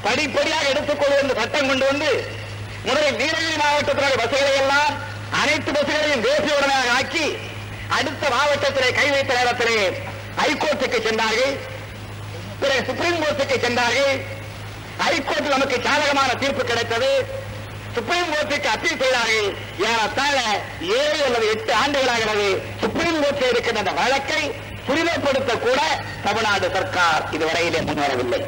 படிப்படியாக 0.03 0.69
எடுத்துக்கொள்வது 0.71 1.39
சட்டம் 1.39 1.69
கொண்டு 1.69 1.85
வந்து 1.85 2.09
முதலில் 2.87 3.19
நீலகிரி 3.21 3.55
மாவட்டத்தினுடைய 3.63 4.17
பஸ்களை 4.21 4.53
எல்லாம் 4.63 4.93
அனைத்து 5.41 5.71
பஸ்களையும் 5.77 6.23
தேசிய 6.27 6.53
உடனாக 6.59 6.89
ஆக்கி 6.99 7.25
அடுத்த 7.97 8.23
மாவட்டத்திலே 8.35 8.89
கை 8.99 9.07
வைத்த 9.13 9.31
நேரத்திலே 9.39 9.79
ஹைகோர்ட்டுக்கு 10.39 10.99
சென்றார்கள். 11.07 11.53
பிறகு 12.61 12.81
சுப்ரீம் 12.89 13.21
கோர்ட்டுக்கு 13.23 13.55
சென்றார்கள். 13.65 14.13
ஹைகோர்ட்டில் 15.03 15.55
நமக்கு 15.55 15.77
சாதகமான 15.87 16.29
தீர்ப்பு 16.41 16.63
கிடைத்தது. 16.71 17.11
சுப்ரீம் 17.95 18.31
கோர்ட்டுக்கு 18.33 18.69
அப்பீல் 18.73 19.01
செய்தார்கள். 19.01 19.49
ஏறத்தாழ 19.89 20.37
ஏழு 20.99 21.19
அல்லது 21.27 21.45
எட்டு 21.53 21.73
ஆண்டுகளாகிறது 21.81 22.47
சுப்ரீம் 22.83 23.19
கோர்ட்டில் 23.23 23.51
இருக்கின்ற 23.53 23.83
அந்த 23.83 23.93
வழக்கை 24.01 24.41
துரிதப்படுத்த 24.87 25.53
கூட 25.67 25.79
தமிழ்நாடு 26.25 26.67
சர்க்கார் 26.75 27.25
இதுவரையிலே 27.35 27.81
முன்வரவில்லை. 27.89 28.41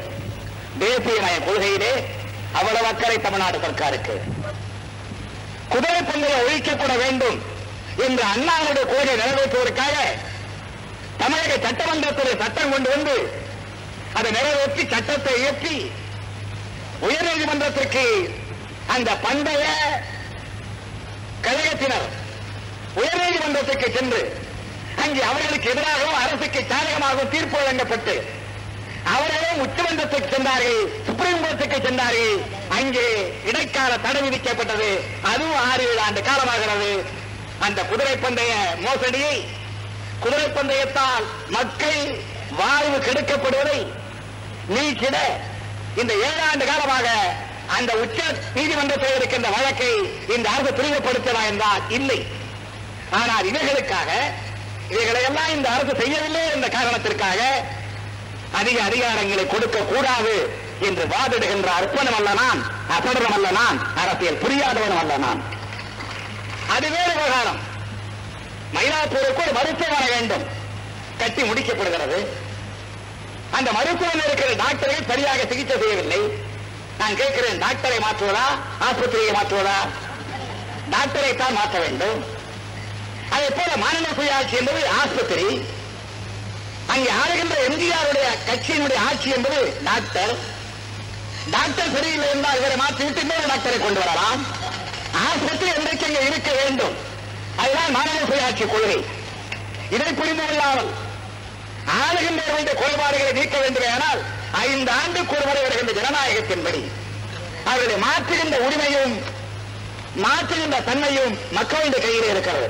தேசிய 0.82 1.18
நய 1.26 1.38
கொள்கையிலே 1.48 1.92
அவ்வளவு 2.52 2.86
அக்கறை 2.86 3.16
தமிழ்நாடு 3.18 3.58
சர்க்காருக்கு. 3.58 4.14
குதிரை 5.68 6.00
பந்தய 6.02 6.36
ஒழிக்கப்பட 6.42 6.92
வேண்டும் 6.96 7.38
என்று 8.04 8.22
அண்ணாவுடைய 8.32 8.84
கோரிக்கை 8.84 9.16
நிறைவேற்றுவதற்காக 9.16 9.96
தமிழக 11.18 11.56
சட்டமன்றத்தில் 11.66 12.40
சட்டம் 12.42 12.72
கொண்டு 12.72 12.90
வந்து 12.90 13.16
அதை 14.14 14.30
நிறைவேற்றி 14.30 14.84
சட்டத்தை 14.86 15.34
இயற்றி 15.40 15.76
உயர்நீதிமன்றத்திற்கு 17.00 18.04
அந்த 18.86 19.10
பண்டைய 19.16 19.64
கழகத்தினர் 21.42 22.08
உயர்நீதிமன்றத்திற்கு 22.96 23.88
சென்று 23.92 24.20
அங்கே 25.02 25.22
அவர்களுக்கு 25.22 25.70
எதிராகவும் 25.70 26.20
அரசுக்கு 26.22 26.60
சாதகமாகவும் 26.64 27.30
தீர்ப்பு 27.30 27.56
வழங்கப்பட்டு 27.58 28.14
அவர்களும் 29.14 29.62
உச்சமன்றத்துக்கு 29.64 30.28
சென்றார்கள் 30.34 30.80
சுப்ரீம் 31.06 31.42
கோர்ட்டுக்கு 31.44 31.78
சென்றார்கள் 31.86 32.36
அங்கே 32.78 33.06
இடைக்கால 33.48 33.92
தடை 34.04 34.20
விதிக்கப்பட்டது. 34.26 34.90
அதுவும் 35.30 35.60
ஆறு 35.70 35.82
ஏழு 35.90 36.00
ஆண்டு 36.06 36.20
காலமாகிறது. 36.28 36.92
அந்த 37.66 37.80
குதிரை 37.90 38.14
பந்தய 38.24 38.52
மோசடியை 38.84 39.34
குதிரை 40.24 40.48
பந்தயத்தால் 40.58 41.24
மக்கள் 41.56 42.00
வாழ்வு 42.60 42.98
கெடுக்கப்படுவதை 43.06 43.80
நீக்கிட 44.74 45.16
இந்த 46.00 46.12
ஏழாண்டு 46.28 46.64
காலமாக 46.70 47.08
அந்த 47.76 47.92
உச்ச 48.04 48.18
நீதிமன்றத்தில் 48.54 49.16
இருக்கின்ற 49.18 49.48
வழக்கை 49.56 49.92
இந்த 50.34 50.46
அரசு 50.54 50.70
துரிதப்படுத்தலாம் 50.78 51.48
என்றால் 51.50 51.82
இல்லை. 51.98 52.20
ஆனால் 53.20 53.48
இவைகளுக்காக 53.50 54.10
இவைகளை 54.92 55.22
எல்லாம் 55.28 55.52
இந்த 55.56 55.68
அரசு 55.74 55.92
செய்யவில்லை 56.02 56.42
என்ற 56.54 56.68
காரணத்திற்காக 56.76 57.40
அதிக 58.52 58.82
அதிகாரங்களை 58.82 59.46
கொடுக்க 59.46 59.78
கூடாது 59.78 60.60
என்று 60.80 61.04
வாதிடுகின்ற 61.04 61.66
அர்ப்பணம் 61.66 62.14
அல்ல 62.14 62.32
நான் 62.32 62.62
அசடனம் 62.98 63.32
அல்ல 63.32 63.50
நான் 63.50 63.96
அரசியல் 63.96 64.40
புரியாதவனும் 64.42 64.98
அல்ல 64.98 65.16
நான். 65.16 65.42
அது 66.68 66.90
வேறு 66.90 67.12
விவகாரம். 67.14 67.58
மயிலாப்பூருக்கு 68.74 69.42
ஒரு 69.42 69.52
மருத்துவமனை 69.52 70.08
வேண்டும். 70.08 70.44
கட்டி 71.18 71.42
முடிக்கப்படுகிறது. 71.42 72.26
அந்த 73.50 73.72
மருத்துவமனை 73.72 74.24
இருக்கிற 74.26 74.52
டாக்டர்கள் 74.52 75.06
சரியாக 75.06 75.38
சிகிச்சை 75.48 75.78
செய்யவில்லை. 75.78 76.20
நான் 76.98 77.16
கேட்கிறேன் 77.16 77.62
டாக்டரை 77.62 77.98
மாற்றுவதா 77.98 78.46
ஆஸ்பத்திரியை 78.80 79.32
மாற்றுவதா? 79.32 79.78
டாக்டரை 80.90 81.36
தான் 81.36 81.52
மாற்ற 81.52 81.78
வேண்டும். 81.78 82.24
அதே 83.30 83.48
போல 83.48 83.76
மாநில 83.76 84.08
சுயாட்சி 84.08 84.56
என்பது 84.58 84.88
ஆஸ்பத்திரி. 84.88 85.64
அங்கே 86.92 87.10
ஆளுகின்ற 87.20 87.56
எம்ஜிஆருடைய 87.68 88.26
கட்சியினுடைய 88.48 88.98
ஆட்சி 89.08 89.28
என்பது 89.36 89.60
டாக்டர். 89.88 90.34
டாக்டர் 91.54 91.94
சரியில்லை 91.94 92.28
என்றால் 92.34 92.58
இவரை 92.60 92.76
மாற்றிவிட்டு 92.82 93.20
இன்னொரு 93.24 93.46
டாக்டரை 93.52 93.78
கொண்டு 93.84 94.00
வரலாம். 94.00 94.42
ஆஸ்பத்திரி 95.26 95.70
என்றைக்கு 95.78 96.06
இங்கே 96.10 96.22
இருக்க 96.30 96.50
வேண்டும்? 96.60 96.94
அதுதான் 97.62 97.94
மாநில 97.96 98.20
சுயாட்சி 98.30 98.66
கொள்கை. 98.74 98.98
இதை 99.96 100.10
புரிந்து 100.20 100.44
கொள்ளாமல் 100.44 100.90
ஆளுகின்றவர்களுடைய 102.02 102.74
குறைபாடுகளை 102.82 103.32
நீக்க 103.40 103.56
வேண்டுமானால் 103.58 104.20
ஐந்து 104.66 104.90
ஆண்டுக்கு 105.00 105.36
ஒரு 105.36 105.46
முறை 105.48 105.62
வருகின்ற 105.62 105.92
ஜனநாயகத்தின்படி 106.00 106.82
அவர்களை 107.70 107.96
மாற்றுகின்ற 108.06 108.56
உரிமையும் 108.66 109.14
மாற்றுகின்ற 110.24 110.78
தன்மையும் 110.88 111.34
மக்களுடைய 111.58 112.00
கையில் 112.06 112.30
இருக்கிறது. 112.32 112.66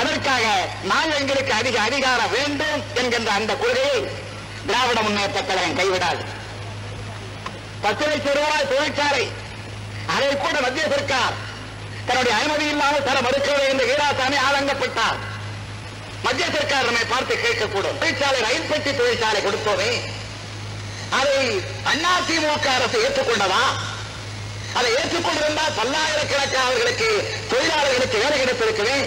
அதற்காக 0.00 0.44
நாங்கள் 0.90 1.20
எங்களுக்கு 1.22 1.52
அதிக 1.60 1.76
அதிகாரம் 1.88 2.32
வேண்டும் 2.36 2.80
என்கின்ற 3.00 3.30
அந்த 3.38 3.52
கொள்கையை 3.62 3.98
திராவிட 4.68 4.98
முன்னேற்ற 5.06 5.40
கழகம் 5.42 5.78
கைவிடாது. 5.80 6.22
பத்து 7.84 8.04
லட்சம் 8.10 8.38
ரூபாய் 8.38 8.70
தொழிற்சாலை 8.72 9.24
அதை 10.14 10.30
கூட 10.36 10.56
மத்திய 10.64 10.86
சர்க்கார் 10.94 11.36
தன்னுடைய 12.08 12.34
அனுமதி 12.38 12.66
இல்லாமல் 12.72 13.06
தர 13.08 13.18
மறுக்கவில்லை 13.26 13.68
என்று 13.72 13.84
ஈராசாமி 13.92 14.38
ஆதங்கப்பட்டார். 14.46 15.18
மத்திய 16.26 16.46
சர்க்கார் 16.56 16.88
நம்மை 16.88 17.04
பார்த்து 17.12 17.34
கேட்கக்கூடும். 17.44 17.98
தொழிற்சாலை 18.02 18.38
ரயில் 18.46 18.70
பெட்டி 18.70 18.90
தொழிற்சாலை 19.00 19.40
கொடுத்தோமே 19.46 19.90
அதை 21.18 21.38
அதிமுக 22.14 22.66
அரசு 22.76 22.96
ஏற்றுக்கொண்டதா? 23.06 23.64
அதை 24.78 24.88
ஏற்றுக்கொண்டிருந்தால் 25.00 25.76
பல்லாயிரக்கணக்கானவர்களுக்கு 25.78 27.08
தொழிலாளர்களுக்கு 27.50 28.22
வேலை 28.22 28.36
கிடைத்திருக்கிறேன் 28.40 29.04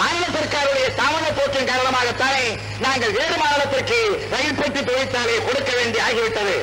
மாநில 0.00 0.24
சர்க்காருடைய 0.36 0.86
தாமத 1.00 1.26
போக்கின் 1.38 1.68
காரணமாகத்தானே 1.70 2.46
நாங்கள் 2.84 3.14
வேறு 3.18 3.36
மாநிலத்திற்கு 3.42 3.98
ரயில் 4.32 4.58
பெட்டி 4.60 4.80
தொழிற்சாலையை 4.80 5.40
கொடுக்க 5.44 5.70
வேண்டி 5.78 5.98
ஆகிவிட்டது 6.06 6.56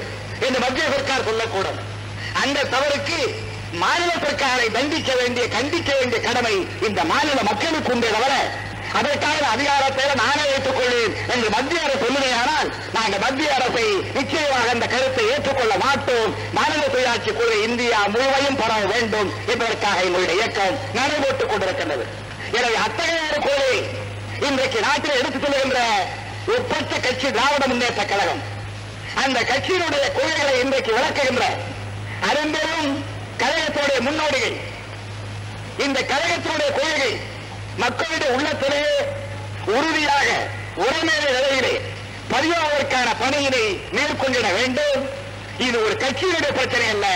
என்று 0.45 0.59
மத்திய 0.63 0.85
சர்க்கார் 0.93 1.27
சொல்லக்கூடும். 1.27 1.79
அந்த 2.43 2.65
தவறுக்கு 2.73 3.19
மாநில 3.83 4.11
சர்க்காரை 4.23 4.67
தண்டிக்க 4.77 5.11
வேண்டிய 5.21 5.45
கண்டிக்க 5.57 5.91
வேண்டிய 5.99 6.19
கடமை 6.27 6.55
இந்த 6.87 7.01
மாநில 7.11 7.39
மக்களுக்கு 7.49 7.93
உண்டே 7.95 8.09
தவிர 8.15 8.33
அதற்கான 8.99 9.43
அதிகாரத்தை 9.55 10.05
நானே 10.21 10.45
ஏற்றுக்கொள்வேன் 10.53 11.13
என்று 11.33 11.49
மத்திய 11.53 11.83
அரசு 11.83 12.01
சொல்லுகையானால் 12.03 12.69
நாங்கள் 12.95 13.23
மத்திய 13.25 13.53
அரசை 13.57 13.85
நிச்சயமாக 14.17 14.73
அந்த 14.73 14.87
கருத்தை 14.93 15.25
ஏற்றுக்கொள்ள 15.33 15.75
மாட்டோம். 15.83 16.33
மாநில 16.57 16.83
சுயாட்சி 16.95 17.33
குழு 17.37 17.55
இந்தியா 17.67 18.01
முழுவதும் 18.15 18.59
பரவ 18.63 18.81
வேண்டும் 18.93 19.31
என்பதற்காக 19.53 20.03
எங்களுடைய 20.07 20.35
இயக்கம் 20.39 20.75
நடைபெற்றுக் 20.99 21.51
கொண்டிருக்கின்றது. 21.53 22.05
எனவே 22.57 22.77
அத்தகைய 22.85 23.19
ஒரு 23.51 23.67
இன்றைக்கு 24.47 24.79
நாட்டில் 24.85 25.17
எடுத்துச் 25.19 25.43
செல்கின்ற 25.43 25.79
ஒப்பற்ற 26.55 26.93
கட்சி 27.05 27.27
திராவிட 27.35 27.63
முன்னேற்ற 27.71 28.01
கழகம். 28.11 28.41
அந்த 29.23 29.37
கட்சியினுடைய 29.51 30.05
கொள்கைகளை 30.17 30.53
இன்றைக்கு 30.63 30.91
விளக்குகின்ற 30.97 31.43
அரும்பெரும் 32.29 32.89
கழகத்துடைய 33.41 33.99
முன்னோடிகள். 34.07 34.57
இந்த 35.85 35.99
கழகத்தினுடைய 36.11 36.69
கொள்கை 36.79 37.11
மக்களுடைய 37.83 38.31
உள்ளத்திலே 38.37 38.83
உறுதியாக 39.77 40.27
உடனடி 40.85 41.29
நிலையிலே 41.37 41.73
பதிவாவதற்கான 42.33 43.07
பணியினை 43.23 43.65
மேற்கொண்டிட 43.95 44.47
வேண்டும். 44.57 45.01
இது 45.67 45.77
ஒரு 45.85 45.95
கட்சியினுடைய 46.03 46.51
பிரச்சனை 46.59 46.87
அல்ல 46.95 47.07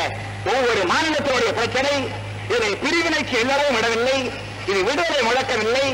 ஒவ்வொரு 0.53 0.81
மாநிலத்தினுடைய 0.93 1.51
பிரச்சனை. 1.59 1.93
இதை 2.55 2.71
பிரிவினைக்கு 2.83 3.35
எல்லாரும் 3.43 3.75
விடவில்லை. 3.77 4.17
இது 4.69 4.79
விடுதலை 4.83 5.21
முழக்கவில்லை 5.27 5.87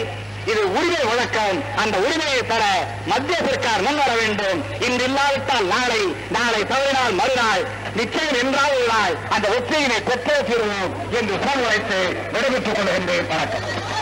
இது 0.52 0.62
உரிமை 0.72 1.02
முழக்கம். 1.10 1.58
அந்த 1.76 1.96
உரிமையை 1.98 2.40
பெற 2.52 2.64
மத்திய 3.06 3.38
சர்க்கார் 3.48 3.82
முன்வர 3.82 4.12
வேண்டும். 4.22 4.60
இன்று 4.88 5.04
இல்லாவிட்டால் 5.10 5.68
நாளை 5.74 6.02
நாளை 6.38 6.62
தவறினால் 6.72 7.18
மறுநாள் 7.20 7.64
நிச்சயம் 7.96 8.40
என்றால் 8.42 8.76
ஒரு 8.78 8.88
நாள் 8.94 9.16
அந்த 9.30 9.48
ஒற்றையினை 9.58 10.00
பெற்றே 10.10 10.38
தீர்வோம் 10.50 10.94
என்று 11.20 11.36
சூழ்நிலைத்து 11.44 12.00
விடுவித்துக் 12.34 12.78
கொள்கின்றேன். 12.78 13.28
வணக்கம். 13.34 14.01